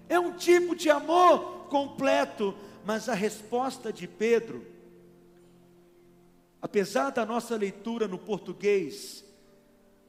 [0.08, 2.54] é um tipo de amor completo.
[2.84, 4.66] Mas a resposta de Pedro,
[6.60, 9.24] apesar da nossa leitura no português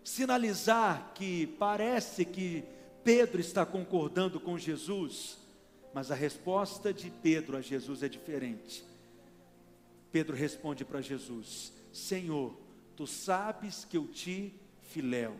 [0.03, 2.63] sinalizar que parece que
[3.03, 5.37] Pedro está concordando com Jesus,
[5.95, 8.83] mas a resposta de Pedro a Jesus é diferente.
[10.11, 12.53] Pedro responde para Jesus: Senhor,
[12.97, 15.37] tu sabes que eu te filéu.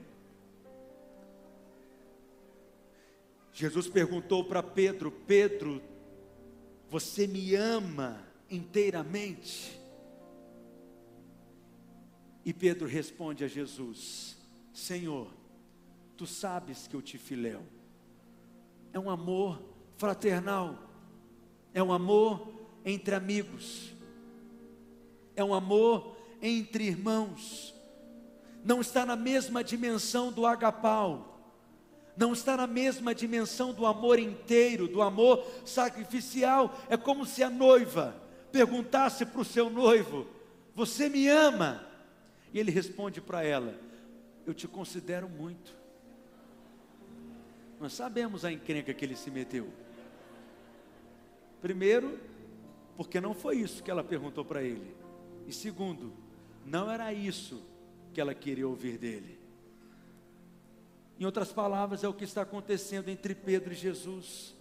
[3.52, 5.82] Jesus perguntou para Pedro: Pedro,
[6.90, 9.78] você me ama inteiramente?
[12.46, 14.38] E Pedro responde a Jesus:
[14.74, 15.30] Senhor,
[16.16, 17.62] tu sabes que eu te filéu.
[18.94, 20.78] É um amor fraternal,
[21.74, 22.48] é um amor
[22.84, 23.94] entre amigos,
[25.36, 27.74] é um amor entre irmãos,
[28.64, 31.36] não está na mesma dimensão do agapau,
[32.18, 36.74] não está na mesma dimensão do amor inteiro, do amor sacrificial.
[36.90, 38.16] É como se a noiva
[38.52, 40.26] perguntasse para o seu noivo:
[40.74, 41.86] Você me ama?
[42.54, 43.76] E ele responde para ela:
[44.46, 45.76] Eu te considero muito.
[47.80, 49.68] Nós sabemos a encrenca que ele se meteu.
[51.62, 52.20] Primeiro,
[52.96, 54.96] porque não foi isso que ela perguntou para ele.
[55.48, 56.14] E segundo,
[56.66, 57.64] não era isso
[58.14, 59.40] que ela queria ouvir dele.
[61.20, 64.56] Em outras palavras, é o que está acontecendo entre Pedro e Jesus.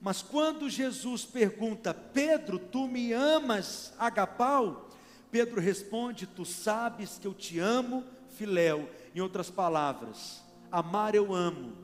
[0.00, 4.88] Mas quando Jesus pergunta, Pedro, tu me amas, agapau?
[5.30, 8.88] Pedro responde, tu sabes que eu te amo, filéu.
[9.14, 11.76] Em outras palavras, amar eu amo.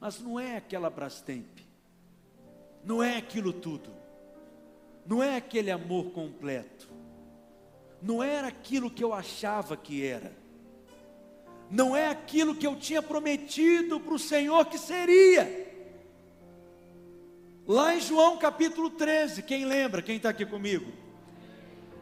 [0.00, 1.60] Mas não é aquela Brastemp.
[2.84, 3.90] Não é aquilo tudo.
[5.06, 6.88] Não é aquele amor completo.
[8.00, 10.32] Não era aquilo que eu achava que era.
[11.70, 15.70] Não é aquilo que eu tinha prometido para o Senhor que seria.
[17.66, 20.02] Lá em João capítulo 13, quem lembra?
[20.02, 20.92] Quem está aqui comigo?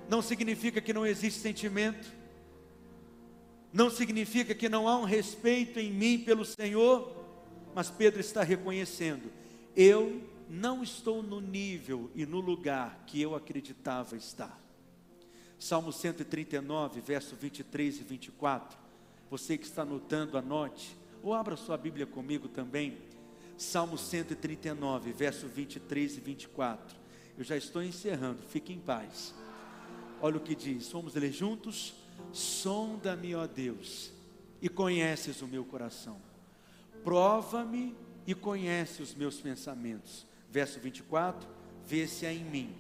[0.09, 2.11] Não significa que não existe sentimento,
[3.73, 7.15] não significa que não há um respeito em mim pelo Senhor,
[7.75, 9.31] mas Pedro está reconhecendo:
[9.77, 10.21] eu
[10.51, 14.61] não estou no nível e no lugar que eu acreditava estar.
[15.57, 18.77] Salmo 139, verso 23 e 24.
[19.31, 22.99] Você que está anotando, anote, ou abra sua Bíblia comigo também.
[23.57, 26.97] Salmo 139, verso 23 e 24.
[27.39, 29.33] Eu já estou encerrando, fique em paz.
[30.21, 31.95] Olha o que diz, vamos ler juntos?
[32.33, 34.11] Sonda-me, ó Deus,
[34.61, 36.21] e conheces o meu coração.
[37.05, 37.95] Prova-me
[38.27, 40.29] e conhece os meus pensamentos.
[40.51, 41.49] Verso 24:
[41.87, 42.75] Vê se há em mim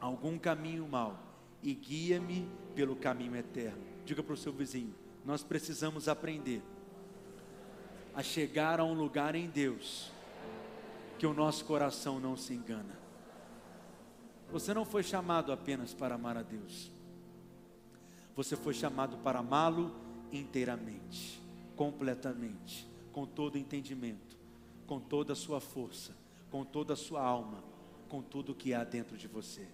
[0.00, 1.18] algum caminho mau
[1.62, 3.82] e guia-me pelo caminho eterno.
[4.04, 4.94] Diga para o seu vizinho:
[5.24, 6.62] Nós precisamos aprender
[8.14, 10.10] a chegar a um lugar em Deus
[11.18, 12.98] que o nosso coração não se engana.
[14.50, 16.90] Você não foi chamado apenas para amar a Deus.
[18.34, 19.94] Você foi chamado para amá-lo
[20.32, 21.40] inteiramente,
[21.76, 24.36] completamente, com todo entendimento,
[24.86, 26.16] com toda a sua força,
[26.50, 27.62] com toda a sua alma,
[28.08, 29.66] com tudo que há dentro de você.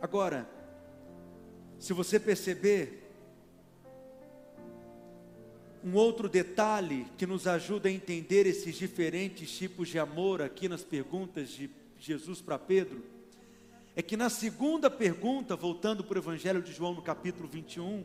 [0.00, 0.48] Agora,
[1.78, 3.02] se você perceber,
[5.84, 10.82] um outro detalhe que nos ajuda a entender esses diferentes tipos de amor aqui nas
[10.82, 11.68] perguntas de
[11.98, 13.02] Jesus para Pedro,
[13.94, 18.04] é que na segunda pergunta, voltando para o Evangelho de João no capítulo 21,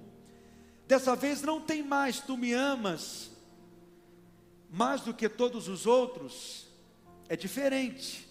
[0.88, 3.32] dessa vez não tem mais, tu me amas
[4.70, 6.67] mais do que todos os outros,
[7.30, 8.28] é diferente,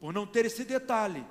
[0.00, 1.24] por não ter esse detalhe,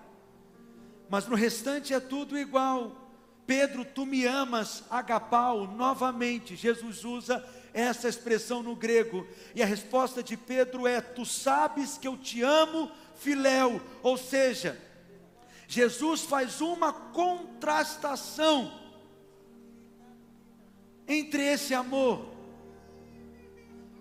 [1.09, 3.09] mas no restante é tudo igual.
[3.47, 7.43] Pedro, tu me amas, agapau, novamente, Jesus usa
[7.73, 12.43] essa expressão no grego, e a resposta de Pedro é: Tu sabes que eu te
[12.43, 14.79] amo, filéu, ou seja,
[15.67, 18.71] Jesus faz uma contrastação
[21.07, 22.31] entre esse amor,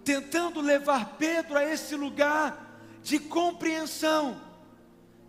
[0.05, 2.68] tentando levar Pedro a esse lugar
[3.09, 4.39] de compreensão.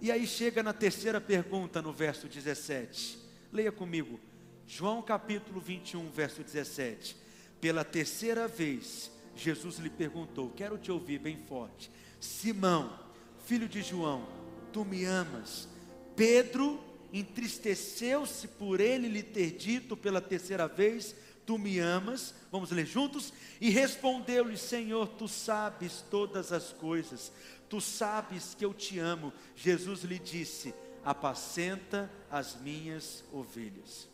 [0.01, 3.17] E aí chega na terceira pergunta, no verso 17.
[3.53, 4.19] Leia comigo,
[4.67, 7.15] João capítulo 21, verso 17.
[7.61, 11.89] Pela terceira vez, Jesus lhe perguntou: Quero te ouvir bem forte.
[12.19, 12.99] Simão,
[13.45, 14.27] filho de João,
[14.73, 15.67] tu me amas?
[16.15, 21.15] Pedro entristeceu-se por ele lhe ter dito pela terceira vez:
[21.49, 22.35] Tu me amas?
[22.51, 23.33] Vamos ler juntos?
[23.59, 27.31] E respondeu-lhe: Senhor, tu sabes todas as coisas,
[27.69, 29.31] tu sabes que eu te amo.
[29.55, 30.73] Jesus lhe disse:
[31.05, 34.09] apacenta as minhas ovelhas.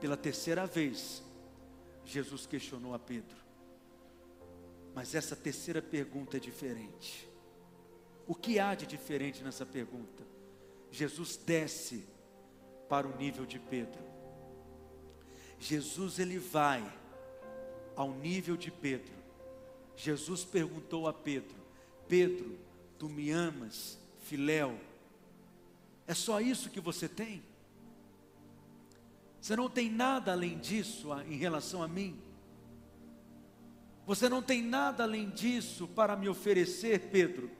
[0.00, 1.22] Pela terceira vez,
[2.04, 3.36] Jesus questionou a Pedro.
[4.94, 7.28] Mas essa terceira pergunta é diferente.
[8.26, 10.22] O que há de diferente nessa pergunta?
[10.90, 12.06] Jesus desce
[12.88, 14.02] para o nível de Pedro.
[15.58, 16.82] Jesus ele vai
[17.96, 19.14] ao nível de Pedro.
[19.96, 21.61] Jesus perguntou a Pedro:
[22.12, 22.58] Pedro,
[22.98, 24.78] tu me amas, filéu?
[26.06, 27.42] É só isso que você tem?
[29.40, 32.20] Você não tem nada além disso em relação a mim?
[34.06, 37.50] Você não tem nada além disso para me oferecer, Pedro?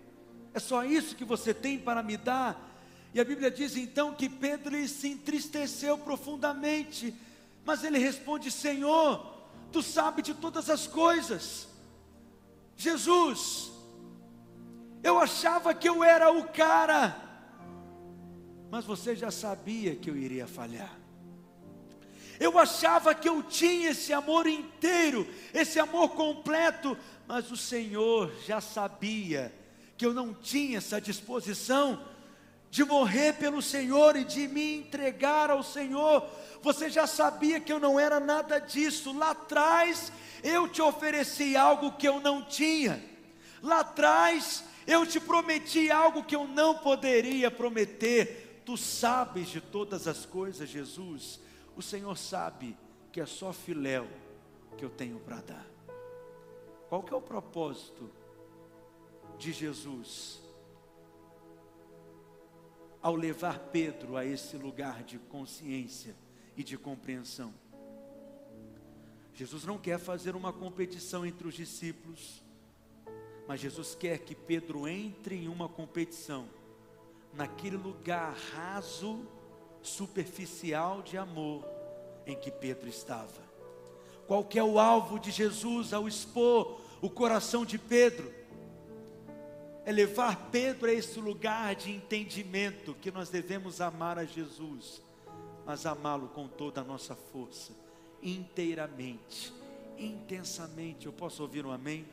[0.53, 2.79] É só isso que você tem para me dar?
[3.15, 7.15] E a Bíblia diz então que Pedro se entristeceu profundamente,
[7.65, 9.35] mas ele responde: Senhor,
[9.73, 11.67] tu sabes de todas as coisas.
[12.77, 13.72] Jesus,
[15.03, 17.17] eu achava que eu era o cara,
[18.71, 20.97] mas você já sabia que eu iria falhar.
[22.41, 26.97] Eu achava que eu tinha esse amor inteiro, esse amor completo,
[27.27, 29.55] mas o Senhor já sabia
[29.97, 32.05] que eu não tinha essa disposição
[32.71, 36.27] de morrer pelo Senhor e de me entregar ao Senhor.
[36.63, 39.17] Você já sabia que eu não era nada disso.
[39.17, 40.11] Lá atrás
[40.43, 43.05] eu te ofereci algo que eu não tinha.
[43.63, 48.63] Lá atrás eu te prometi algo que eu não poderia prometer.
[48.65, 51.41] Tu sabes de todas as coisas, Jesus.
[51.77, 52.77] O Senhor sabe
[53.13, 54.09] que é só filéu
[54.77, 55.67] que eu tenho para dar.
[56.89, 58.11] Qual que é o propósito
[59.39, 60.41] de Jesus
[63.01, 66.15] ao levar Pedro a esse lugar de consciência
[66.57, 67.55] e de compreensão?
[69.35, 72.42] Jesus não quer fazer uma competição entre os discípulos,
[73.47, 76.49] mas Jesus quer que Pedro entre em uma competição,
[77.35, 79.27] naquele lugar raso,
[79.83, 81.65] superficial de amor
[82.27, 83.43] em que Pedro estava.
[84.27, 88.33] Qual que é o alvo de Jesus ao expor o coração de Pedro?
[89.85, 95.03] É levar Pedro a esse lugar de entendimento que nós devemos amar a Jesus,
[95.67, 97.73] mas amá-lo com toda a nossa força,
[98.23, 99.53] inteiramente,
[99.99, 101.07] intensamente.
[101.07, 102.07] Eu posso ouvir um amém?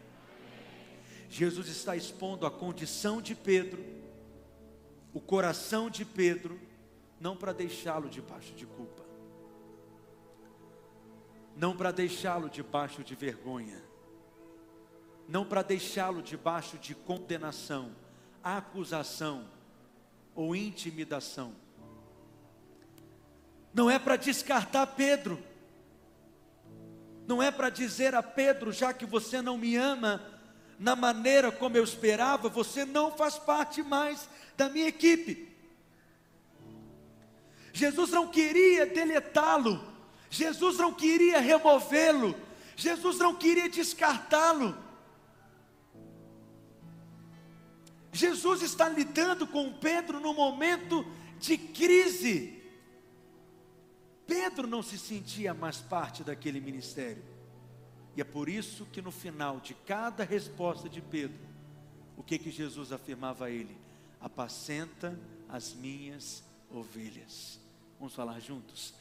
[1.29, 3.85] Jesus está expondo a condição de Pedro,
[5.13, 6.59] o coração de Pedro,
[7.21, 9.03] não para deixá-lo debaixo de culpa,
[11.55, 13.79] não para deixá-lo debaixo de vergonha,
[15.27, 17.91] não para deixá-lo debaixo de condenação,
[18.43, 19.47] acusação
[20.33, 21.53] ou intimidação.
[23.71, 25.37] Não é para descartar Pedro,
[27.27, 30.28] não é para dizer a Pedro, já que você não me ama
[30.79, 35.49] na maneira como eu esperava, você não faz parte mais da minha equipe.
[37.73, 39.83] Jesus não queria deletá-lo,
[40.29, 42.33] Jesus não queria removê-lo,
[42.77, 44.75] Jesus não queria descartá-lo.
[48.11, 51.05] Jesus está lidando com Pedro no momento
[51.39, 52.57] de crise.
[54.25, 57.23] Pedro não se sentia mais parte daquele ministério.
[58.19, 61.39] E é por isso que no final de cada resposta de Pedro,
[62.17, 63.77] o que que Jesus afirmava a ele?
[64.19, 65.17] Apacenta
[65.47, 67.61] as minhas ovelhas.
[67.97, 68.93] Vamos falar juntos?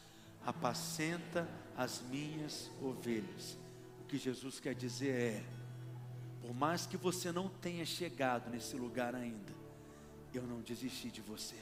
[0.46, 3.58] Apacenta as minhas ovelhas.
[4.02, 5.44] O que Jesus quer dizer é:
[6.40, 9.52] por mais que você não tenha chegado nesse lugar ainda,
[10.32, 11.58] eu não desisti de você.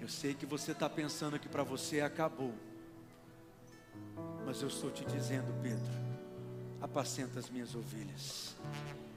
[0.00, 2.54] Eu sei que você está pensando que para você acabou,
[4.44, 5.92] mas eu estou te dizendo, Pedro,
[6.80, 8.56] apacenta as minhas ovelhas.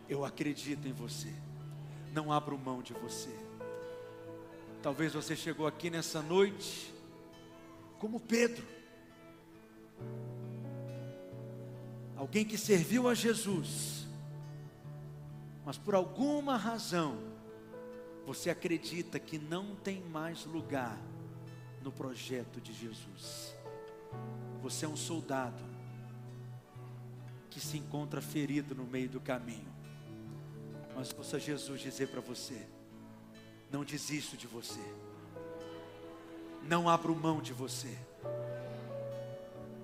[0.08, 1.34] Eu acredito em você,
[2.14, 3.36] não abro mão de você.
[4.82, 6.94] Talvez você chegou aqui nessa noite
[7.98, 8.68] como Pedro,
[12.18, 14.06] alguém que serviu a Jesus,
[15.66, 17.18] mas por alguma razão
[18.26, 20.98] você acredita que não tem mais lugar
[21.82, 23.53] no projeto de Jesus.
[24.64, 25.62] Você é um soldado
[27.50, 29.68] que se encontra ferido no meio do caminho.
[30.96, 32.66] Mas ouça Jesus dizer para você:
[33.70, 34.80] não desisto de você,
[36.64, 37.94] não abro mão de você.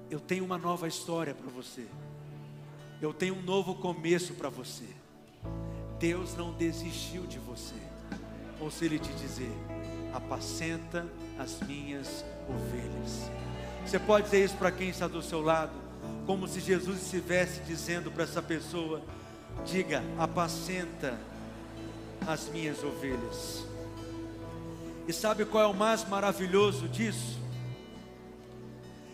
[0.09, 1.86] Eu tenho uma nova história para você,
[3.01, 4.88] eu tenho um novo começo para você.
[5.99, 7.75] Deus não desistiu de você,
[8.61, 9.51] ou se Ele te dizer:
[10.13, 11.05] apacenta
[11.38, 13.30] as minhas ovelhas.
[13.86, 15.71] Você pode dizer isso para quem está do seu lado,
[16.25, 19.01] como se Jesus estivesse dizendo para essa pessoa:
[19.65, 21.19] diga, apacenta
[22.27, 23.65] as minhas ovelhas.
[25.07, 27.39] E sabe qual é o mais maravilhoso disso?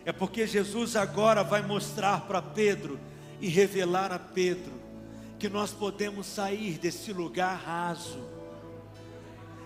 [0.04, 3.00] É porque Jesus agora vai mostrar para Pedro
[3.40, 4.74] e revelar a Pedro
[5.40, 8.20] que nós podemos sair desse lugar raso,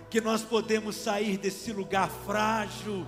[0.08, 3.06] que nós podemos sair desse lugar frágil,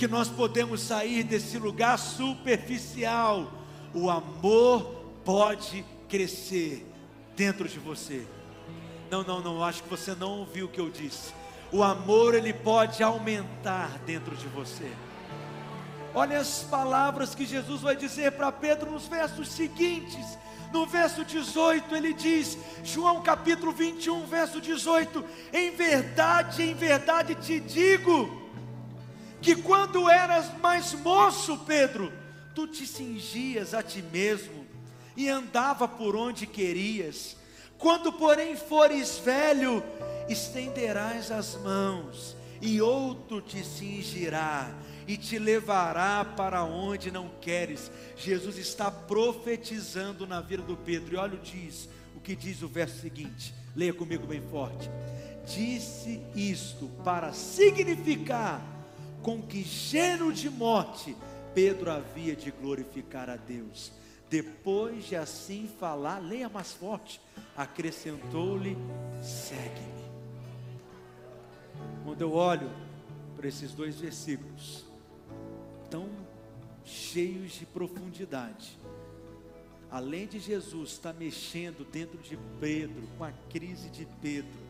[0.00, 3.52] que nós podemos sair desse lugar superficial.
[3.94, 4.82] O amor
[5.24, 6.84] pode crescer
[7.36, 8.26] dentro de você.
[9.10, 11.38] Não, não, não, acho que você não ouviu o que eu disse
[11.72, 14.90] o amor ele pode aumentar dentro de você.
[16.12, 20.38] Olha as palavras que Jesus vai dizer para Pedro nos versos seguintes.
[20.72, 27.60] No verso 18 ele diz, João capítulo 21, verso 18: Em verdade, em verdade te
[27.60, 28.39] digo,
[29.40, 32.12] que quando eras mais moço, Pedro,
[32.54, 34.66] tu te cingias a ti mesmo
[35.16, 37.36] e andava por onde querias.
[37.78, 39.82] Quando, porém, fores velho,
[40.28, 44.70] estenderás as mãos, e outro te cingirá
[45.08, 47.90] e te levará para onde não queres.
[48.16, 51.14] Jesus está profetizando na vida do Pedro.
[51.14, 53.54] E olha o diz, o que diz o verso seguinte.
[53.74, 54.90] Leia comigo bem forte.
[55.46, 58.62] Disse isto para significar
[59.22, 61.16] com que gênero de morte
[61.54, 63.92] Pedro havia de glorificar a Deus.
[64.28, 67.20] Depois de assim falar, leia mais forte,
[67.56, 68.76] acrescentou-lhe:
[69.20, 70.00] segue-me.
[72.04, 72.70] Quando eu olho
[73.36, 74.84] para esses dois versículos,
[75.90, 76.08] tão
[76.84, 78.78] cheios de profundidade,
[79.90, 84.69] além de Jesus estar mexendo dentro de Pedro, com a crise de Pedro,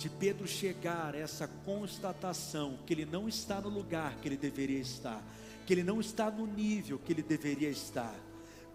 [0.00, 4.78] de Pedro chegar a essa constatação que ele não está no lugar que ele deveria
[4.78, 5.22] estar,
[5.66, 8.14] que ele não está no nível que ele deveria estar.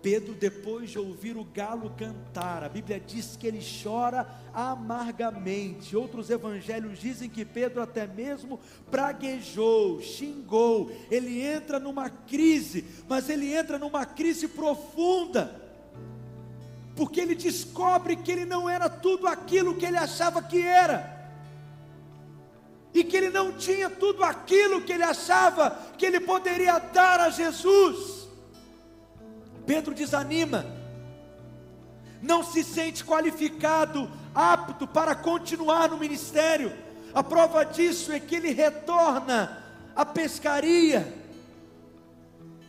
[0.03, 5.95] Pedro, depois de ouvir o galo cantar, a Bíblia diz que ele chora amargamente.
[5.97, 8.59] Outros evangelhos dizem que Pedro até mesmo
[8.91, 10.91] praguejou, xingou.
[11.09, 15.59] Ele entra numa crise, mas ele entra numa crise profunda.
[16.95, 21.14] Porque ele descobre que ele não era tudo aquilo que ele achava que era
[22.95, 27.29] e que ele não tinha tudo aquilo que ele achava que ele poderia dar a
[27.29, 28.25] Jesus.
[29.65, 30.65] Pedro desanima,
[32.21, 36.71] não se sente qualificado, apto para continuar no ministério.
[37.13, 39.61] A prova disso é que ele retorna
[39.93, 41.13] à pescaria.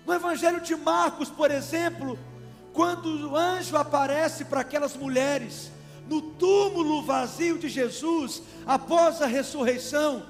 [0.05, 2.18] No Evangelho de Marcos, por exemplo,
[2.72, 5.70] quando o anjo aparece para aquelas mulheres,
[6.09, 10.24] no túmulo vazio de Jesus, após a ressurreição,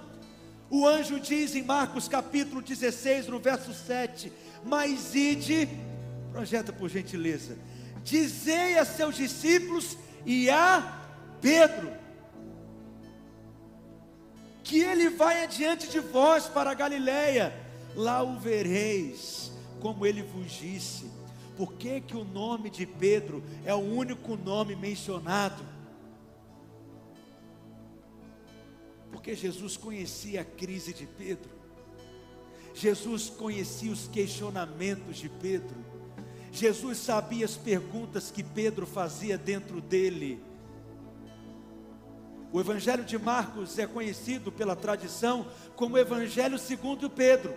[0.70, 4.32] o anjo diz em Marcos capítulo 16, no verso 7:
[4.64, 5.68] Mas ide,
[6.32, 7.56] projeta por gentileza,
[8.02, 11.02] dizei a seus discípulos e a
[11.40, 11.92] Pedro,
[14.64, 17.54] que ele vai adiante de vós para a Galiléia,
[17.94, 21.08] lá o vereis, como ele vos disse.
[21.56, 25.64] Por que, que o nome de Pedro é o único nome mencionado?
[29.10, 31.50] Porque Jesus conhecia a crise de Pedro,
[32.74, 35.76] Jesus conhecia os questionamentos de Pedro,
[36.52, 40.42] Jesus sabia as perguntas que Pedro fazia dentro dele.
[42.52, 47.54] O Evangelho de Marcos é conhecido pela tradição como Evangelho segundo Pedro.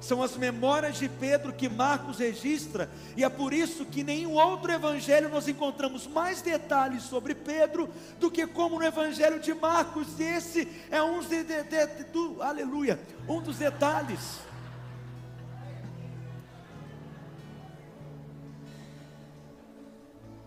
[0.00, 4.70] São as memórias de Pedro que Marcos registra, e é por isso que nenhum outro
[4.70, 7.88] evangelho nós encontramos mais detalhes sobre Pedro
[8.20, 10.20] do que como no evangelho de Marcos.
[10.20, 14.38] Esse é um de, de, de, do, aleluia, um dos detalhes.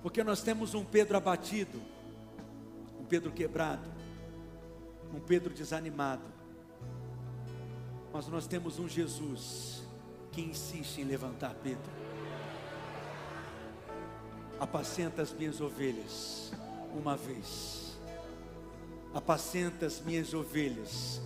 [0.01, 1.81] Porque nós temos um Pedro abatido,
[2.99, 3.89] um Pedro quebrado,
[5.13, 6.38] um Pedro desanimado
[8.19, 9.81] mas nós temos um Jesus
[10.33, 11.89] que insiste em levantar Pedro.
[14.59, 16.51] Apacenta as minhas ovelhas
[16.93, 17.97] uma vez.
[19.13, 21.21] Apacenta as minhas ovelhas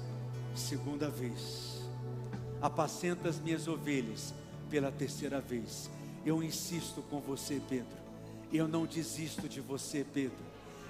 [0.54, 1.82] segunda vez.
[2.62, 4.32] Apacenta as minhas ovelhas
[4.70, 5.90] pela terceira vez.
[6.24, 7.98] Eu insisto com você, Pedro.
[8.54, 10.46] Eu não desisto de você, Pedro.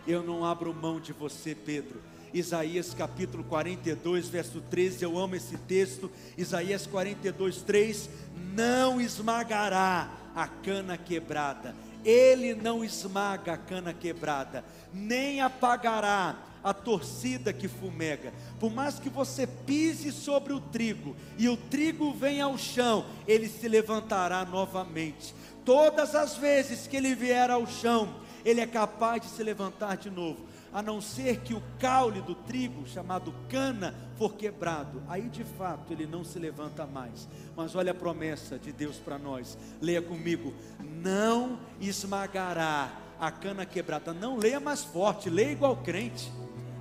[0.06, 2.02] Eu não abro mão de você, Pedro
[2.34, 6.10] Isaías capítulo 42, verso 13, eu amo esse texto.
[6.36, 8.10] Isaías 42, 3:
[8.56, 17.54] Não esmagará a cana quebrada, ele não esmaga a cana quebrada, nem apagará a torcida
[17.54, 18.34] que fumega.
[18.60, 23.48] Por mais que você pise sobre o trigo e o trigo venha ao chão, ele
[23.48, 25.36] se levantará novamente.
[25.66, 28.16] Todas as vezes que ele vier ao chão,
[28.46, 32.34] ele é capaz de se levantar de novo a não ser que o caule do
[32.34, 35.04] trigo, chamado cana, for quebrado.
[35.08, 37.30] Aí de fato ele não se levanta mais.
[37.56, 39.56] Mas olha a promessa de Deus para nós.
[39.80, 44.14] Leia comigo: não esmagará a cana quebrada.
[44.14, 46.32] Não leia mais forte, leia igual crente.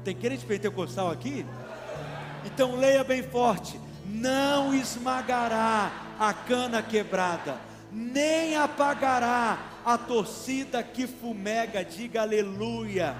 [0.02, 1.44] Tem crente pentecostal aqui?
[2.46, 7.60] Então leia bem forte: não esmagará a cana quebrada,
[7.90, 11.84] nem apagará a torcida que fumega.
[11.84, 13.14] Diga aleluia.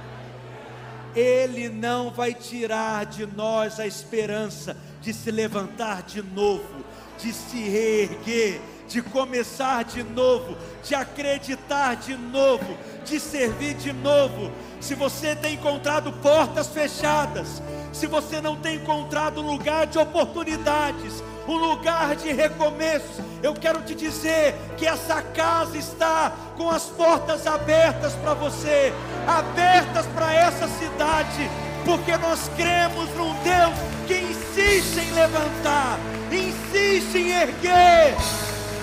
[1.15, 6.85] Ele não vai tirar de nós a esperança de se levantar de novo,
[7.19, 14.51] de se reerguer, de começar de novo, de acreditar de novo, de servir de novo.
[14.81, 21.57] Se você tem encontrado portas fechadas, se você não tem encontrado lugar de oportunidades, um
[21.57, 23.25] lugar de recomeços.
[23.43, 28.93] Eu quero te dizer que essa casa está com as portas abertas para você,
[29.27, 31.51] abertas para essa cidade,
[31.85, 33.75] porque nós cremos num Deus
[34.07, 35.99] que insiste em levantar,
[36.31, 38.15] insiste em erguer.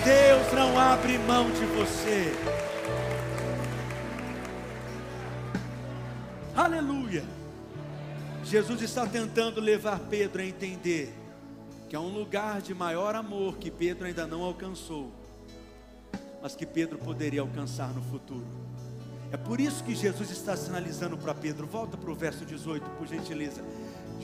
[0.04, 2.32] Deus não abre mão de você.
[6.56, 7.24] Aleluia.
[8.44, 11.19] Jesus está tentando levar Pedro a entender
[11.90, 15.10] que é um lugar de maior amor que Pedro ainda não alcançou,
[16.40, 18.46] mas que Pedro poderia alcançar no futuro.
[19.32, 21.66] É por isso que Jesus está sinalizando para Pedro.
[21.66, 23.64] Volta para o verso 18, por gentileza.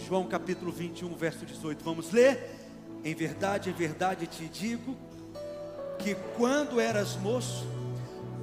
[0.07, 1.83] João capítulo 21, verso 18.
[1.83, 2.57] Vamos ler?
[3.03, 4.97] Em verdade, em verdade te digo
[5.99, 7.67] que quando eras moço,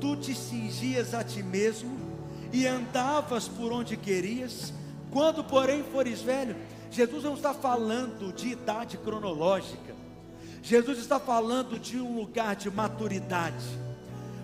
[0.02, 1.98] tu te cingias a ti mesmo
[2.52, 4.74] e andavas por onde querias,
[5.12, 6.58] quando, porém, fores velho.
[6.94, 9.96] Jesus não está falando de idade cronológica,
[10.62, 13.66] Jesus está falando de um lugar de maturidade,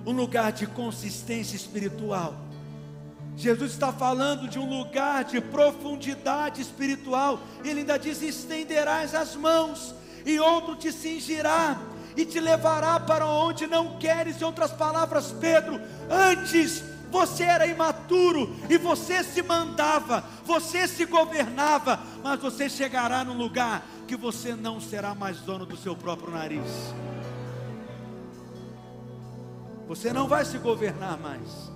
[0.03, 2.33] um lugar de consistência espiritual.
[3.37, 7.39] Jesus está falando de um lugar de profundidade espiritual.
[7.63, 9.93] Ele ainda diz: estenderás as mãos,
[10.25, 11.79] e outro te cingirá
[12.17, 14.41] e te levará para onde não queres.
[14.41, 15.79] Em outras palavras, Pedro,
[16.09, 23.37] antes você era imaturo e você se mandava, você se governava, mas você chegará num
[23.37, 26.93] lugar que você não será mais dono do seu próprio nariz.
[29.87, 31.71] Você não vai se governar mais.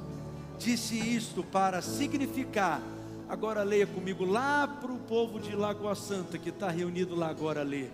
[0.59, 2.79] Disse isto para significar.
[3.27, 7.63] Agora leia comigo lá para o povo de Lagoa Santa que está reunido lá agora
[7.63, 7.91] ler.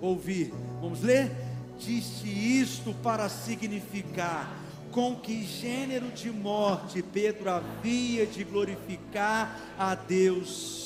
[0.00, 0.52] Ouvir.
[0.80, 1.34] Vamos ler?
[1.78, 4.61] Disse isto para significar
[4.92, 10.82] com que gênero de morte Pedro havia de glorificar a Deus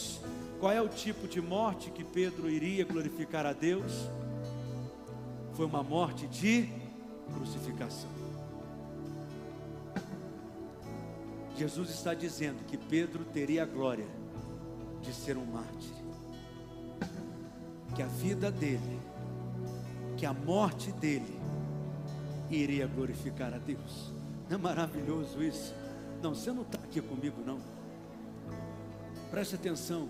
[0.59, 4.09] qual é o tipo de morte que Pedro iria glorificar a Deus?
[5.52, 6.68] Foi uma morte de
[7.34, 8.09] crucificação.
[11.57, 14.07] Jesus está dizendo que Pedro teria a glória
[15.02, 15.94] de ser um mártir.
[17.94, 19.00] Que a vida dele,
[20.16, 21.38] que a morte dele,
[22.51, 24.12] iria glorificar a Deus.
[24.49, 25.74] Não é maravilhoso isso?
[26.22, 27.59] Não, você não está aqui comigo, não.
[29.30, 30.09] Preste atenção.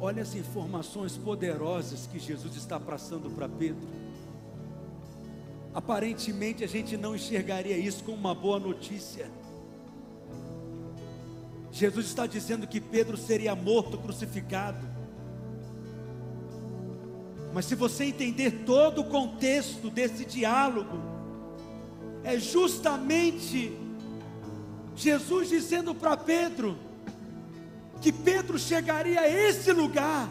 [0.00, 3.88] Olha as informações poderosas que Jesus está passando para Pedro.
[5.74, 9.30] Aparentemente a gente não enxergaria isso como uma boa notícia.
[11.70, 14.97] Jesus está dizendo que Pedro seria morto, crucificado.
[17.58, 20.96] Mas se você entender todo o contexto desse diálogo,
[22.22, 23.76] é justamente
[24.94, 26.78] Jesus dizendo para Pedro:
[28.00, 30.30] que Pedro chegaria a esse lugar,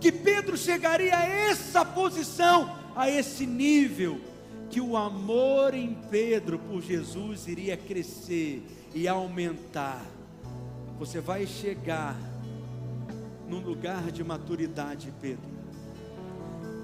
[0.00, 4.20] que Pedro chegaria a essa posição, a esse nível,
[4.70, 10.04] que o amor em Pedro por Jesus iria crescer e aumentar.
[10.98, 12.16] Você vai chegar
[13.48, 15.53] num lugar de maturidade, Pedro,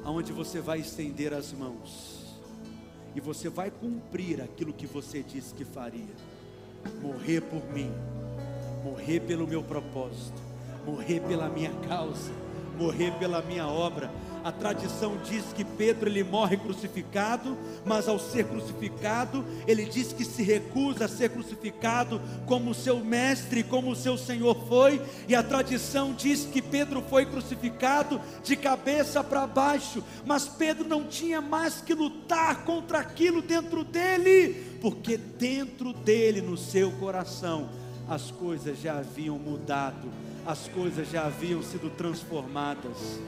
[0.04, 2.20] aonde você vai estender as mãos.
[3.14, 6.14] E você vai cumprir aquilo que você disse que faria,
[7.02, 7.92] morrer por mim.
[8.84, 10.40] Morrer pelo meu propósito,
[10.86, 12.32] morrer pela minha causa,
[12.78, 14.10] morrer pela minha obra.
[14.42, 20.24] A tradição diz que Pedro ele morre crucificado, mas ao ser crucificado, ele diz que
[20.24, 26.14] se recusa a ser crucificado como seu mestre, como seu Senhor foi, e a tradição
[26.14, 31.92] diz que Pedro foi crucificado de cabeça para baixo, mas Pedro não tinha mais que
[31.92, 37.68] lutar contra aquilo dentro dele, porque dentro dele, no seu coração,
[38.08, 40.08] as coisas já haviam mudado,
[40.46, 43.20] as coisas já haviam sido transformadas.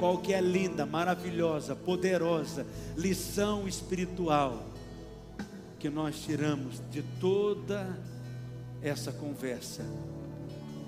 [0.00, 4.66] Qual que é linda, maravilhosa, poderosa lição espiritual
[5.78, 7.98] que nós tiramos de toda
[8.82, 9.84] essa conversa.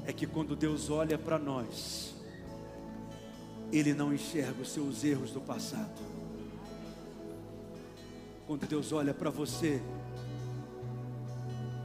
[0.06, 2.14] É que quando Deus olha para nós,
[3.70, 6.00] Ele não enxerga os seus erros do passado.
[8.46, 9.80] Quando Deus olha para você,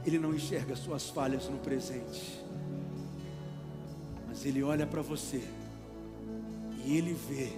[0.04, 2.42] ele não enxerga suas falhas no presente,
[4.26, 5.42] mas Ele olha para você
[6.90, 7.52] Ele vê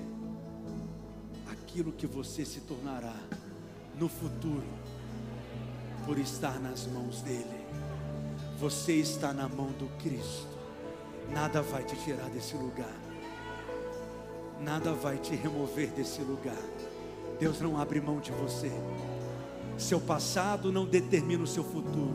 [1.52, 3.14] aquilo que você se tornará
[3.96, 4.66] no futuro,
[6.04, 7.64] por estar nas mãos dEle.
[8.58, 10.48] Você está na mão do Cristo,
[11.32, 12.98] nada vai te tirar desse lugar,
[14.60, 16.58] nada vai te remover desse lugar.
[17.38, 18.72] Deus não abre mão de você.
[19.78, 22.14] Seu passado não determina o seu futuro.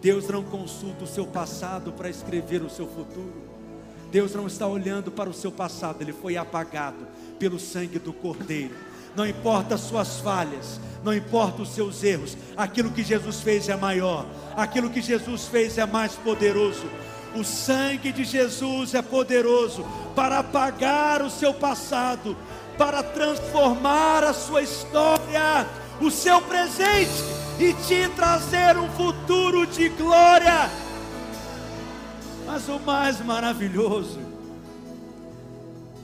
[0.00, 3.43] Deus não consulta o seu passado para escrever o seu futuro.
[4.14, 7.04] Deus não está olhando para o seu passado, ele foi apagado
[7.36, 8.72] pelo sangue do Cordeiro.
[9.16, 13.74] Não importa as suas falhas, não importa os seus erros, aquilo que Jesus fez é
[13.74, 14.24] maior,
[14.56, 16.86] aquilo que Jesus fez é mais poderoso.
[17.34, 19.84] O sangue de Jesus é poderoso
[20.14, 22.36] para apagar o seu passado,
[22.78, 25.66] para transformar a sua história,
[26.00, 27.10] o seu presente
[27.58, 30.83] e te trazer um futuro de glória.
[32.54, 34.20] Mas o mais maravilhoso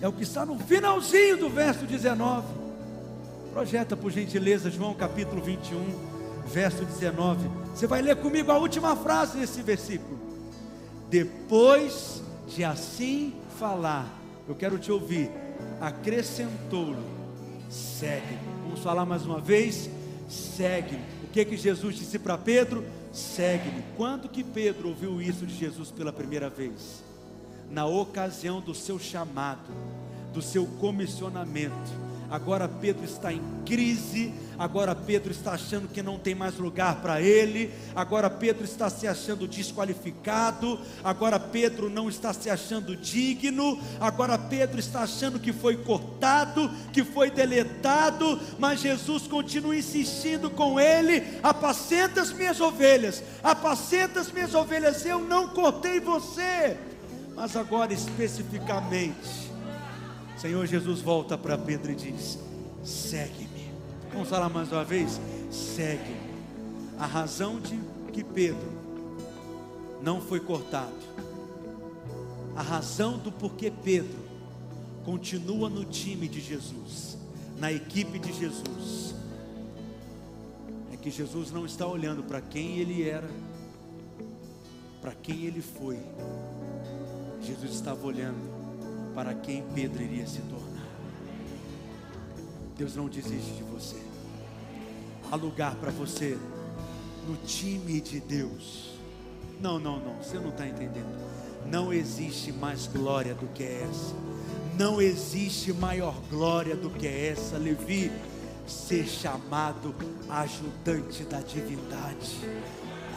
[0.03, 2.45] é o que está no finalzinho do verso 19.
[3.53, 5.81] Projeta por gentileza João capítulo 21,
[6.49, 7.49] verso 19.
[7.73, 10.19] Você vai ler comigo a última frase desse versículo.
[11.09, 14.13] Depois de assim falar,
[14.49, 15.31] eu quero te ouvir.
[15.81, 16.99] Acrescentou-lhe,
[17.71, 18.39] segue.
[18.65, 19.89] Vamos falar mais uma vez
[20.29, 21.05] segue-me.
[21.23, 22.85] O que que Jesus disse para Pedro?
[23.13, 23.83] Segue-me.
[23.97, 27.03] Quando que Pedro ouviu isso de Jesus pela primeira vez?
[27.71, 29.71] Na ocasião do seu chamado,
[30.33, 36.35] do seu comissionamento agora Pedro está em crise, agora Pedro está achando que não tem
[36.35, 42.49] mais lugar para ele, agora Pedro está se achando desqualificado, agora Pedro não está se
[42.49, 49.77] achando digno, agora Pedro está achando que foi cortado, que foi deletado, mas Jesus continua
[49.77, 56.77] insistindo com ele: apacenta as minhas ovelhas, apacenta as minhas ovelhas, eu não cortei você,
[57.35, 59.51] mas agora especificamente,
[60.41, 62.39] Senhor Jesus volta para Pedro e diz:
[62.83, 63.71] segue-me.
[64.11, 65.21] Vamos falar mais uma vez?
[65.51, 66.31] Segue-me.
[66.99, 67.79] A razão de
[68.11, 68.67] que Pedro
[70.03, 70.97] não foi cortado,
[72.57, 74.19] a razão do porquê Pedro
[75.05, 77.19] continua no time de Jesus,
[77.59, 79.15] na equipe de Jesus,
[80.91, 83.31] é que Jesus não está olhando para quem ele era,
[85.03, 85.99] para quem ele foi,
[87.43, 88.60] Jesus estava olhando
[89.15, 90.89] para quem Pedro iria se tornar.
[92.77, 93.97] Deus não desiste de você.
[95.31, 96.39] Há lugar para você
[97.29, 98.99] no time de Deus.
[99.61, 101.15] Não, não, não, você não está entendendo.
[101.67, 104.15] Não existe mais glória do que essa.
[104.79, 108.11] Não existe maior glória do que essa, Levi.
[108.67, 109.95] Ser chamado
[110.29, 112.39] ajudante da divindade,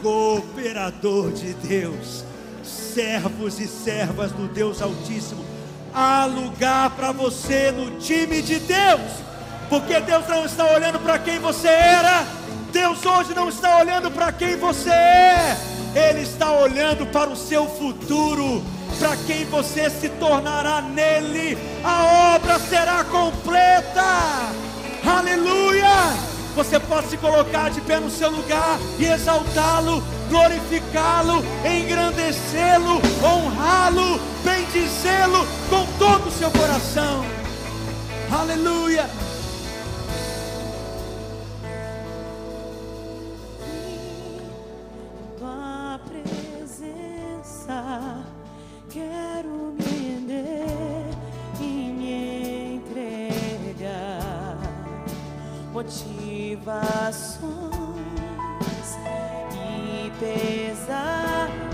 [0.02, 2.24] cooperador de Deus,
[2.64, 5.53] servos e servas do Deus Altíssimo
[5.94, 9.00] há lugar para você no time de Deus,
[9.68, 12.26] porque Deus não está olhando para quem você era,
[12.72, 15.56] Deus hoje não está olhando para quem você é,
[15.94, 18.64] Ele está olhando para o seu futuro,
[18.98, 24.50] para quem você se tornará nele, a obra será completa,
[25.06, 26.34] aleluia!
[26.56, 35.46] Você pode se colocar de pé no seu lugar e exaltá-lo, glorificá-lo, engrandecê-lo, honrá-lo, bendizê-lo
[35.68, 37.24] com todo o seu coração.
[38.30, 39.08] Aleluia.
[45.38, 47.78] Tua presença,
[48.90, 51.08] quero me render
[51.60, 51.62] e
[51.92, 54.58] me entregar.
[55.72, 57.54] Motivações
[60.22, 61.73] e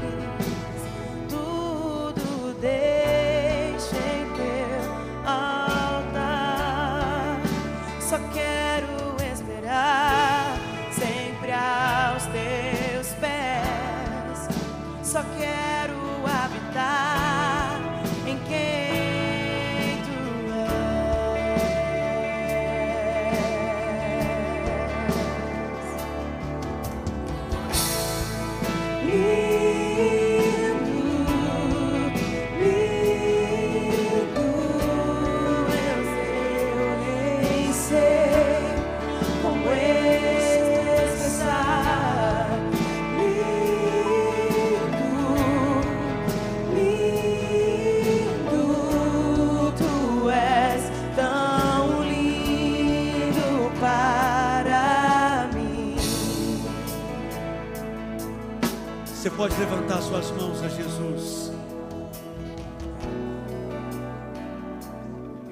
[59.60, 61.52] levantar suas mãos a Jesus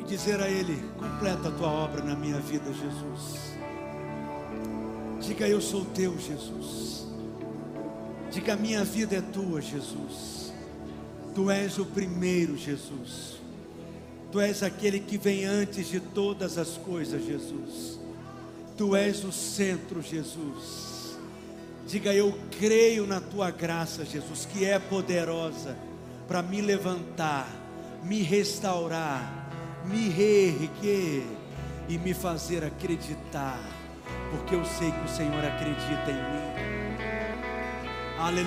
[0.00, 3.52] e dizer a Ele: completa a tua obra na minha vida, Jesus.
[5.20, 7.06] Diga: Eu sou teu, Jesus.
[8.30, 10.54] Diga: Minha vida é tua, Jesus.
[11.34, 13.36] Tu és o primeiro, Jesus.
[14.32, 18.00] Tu és aquele que vem antes de todas as coisas, Jesus.
[18.74, 20.97] Tu és o centro, Jesus.
[21.89, 25.74] Diga, eu creio na tua graça, Jesus, que é poderosa
[26.28, 27.49] para me levantar,
[28.05, 29.49] me restaurar,
[29.86, 31.24] me reerguer
[31.89, 33.59] e me fazer acreditar,
[34.30, 36.99] porque eu sei que o Senhor acredita em mim.
[38.18, 38.45] Aleluia.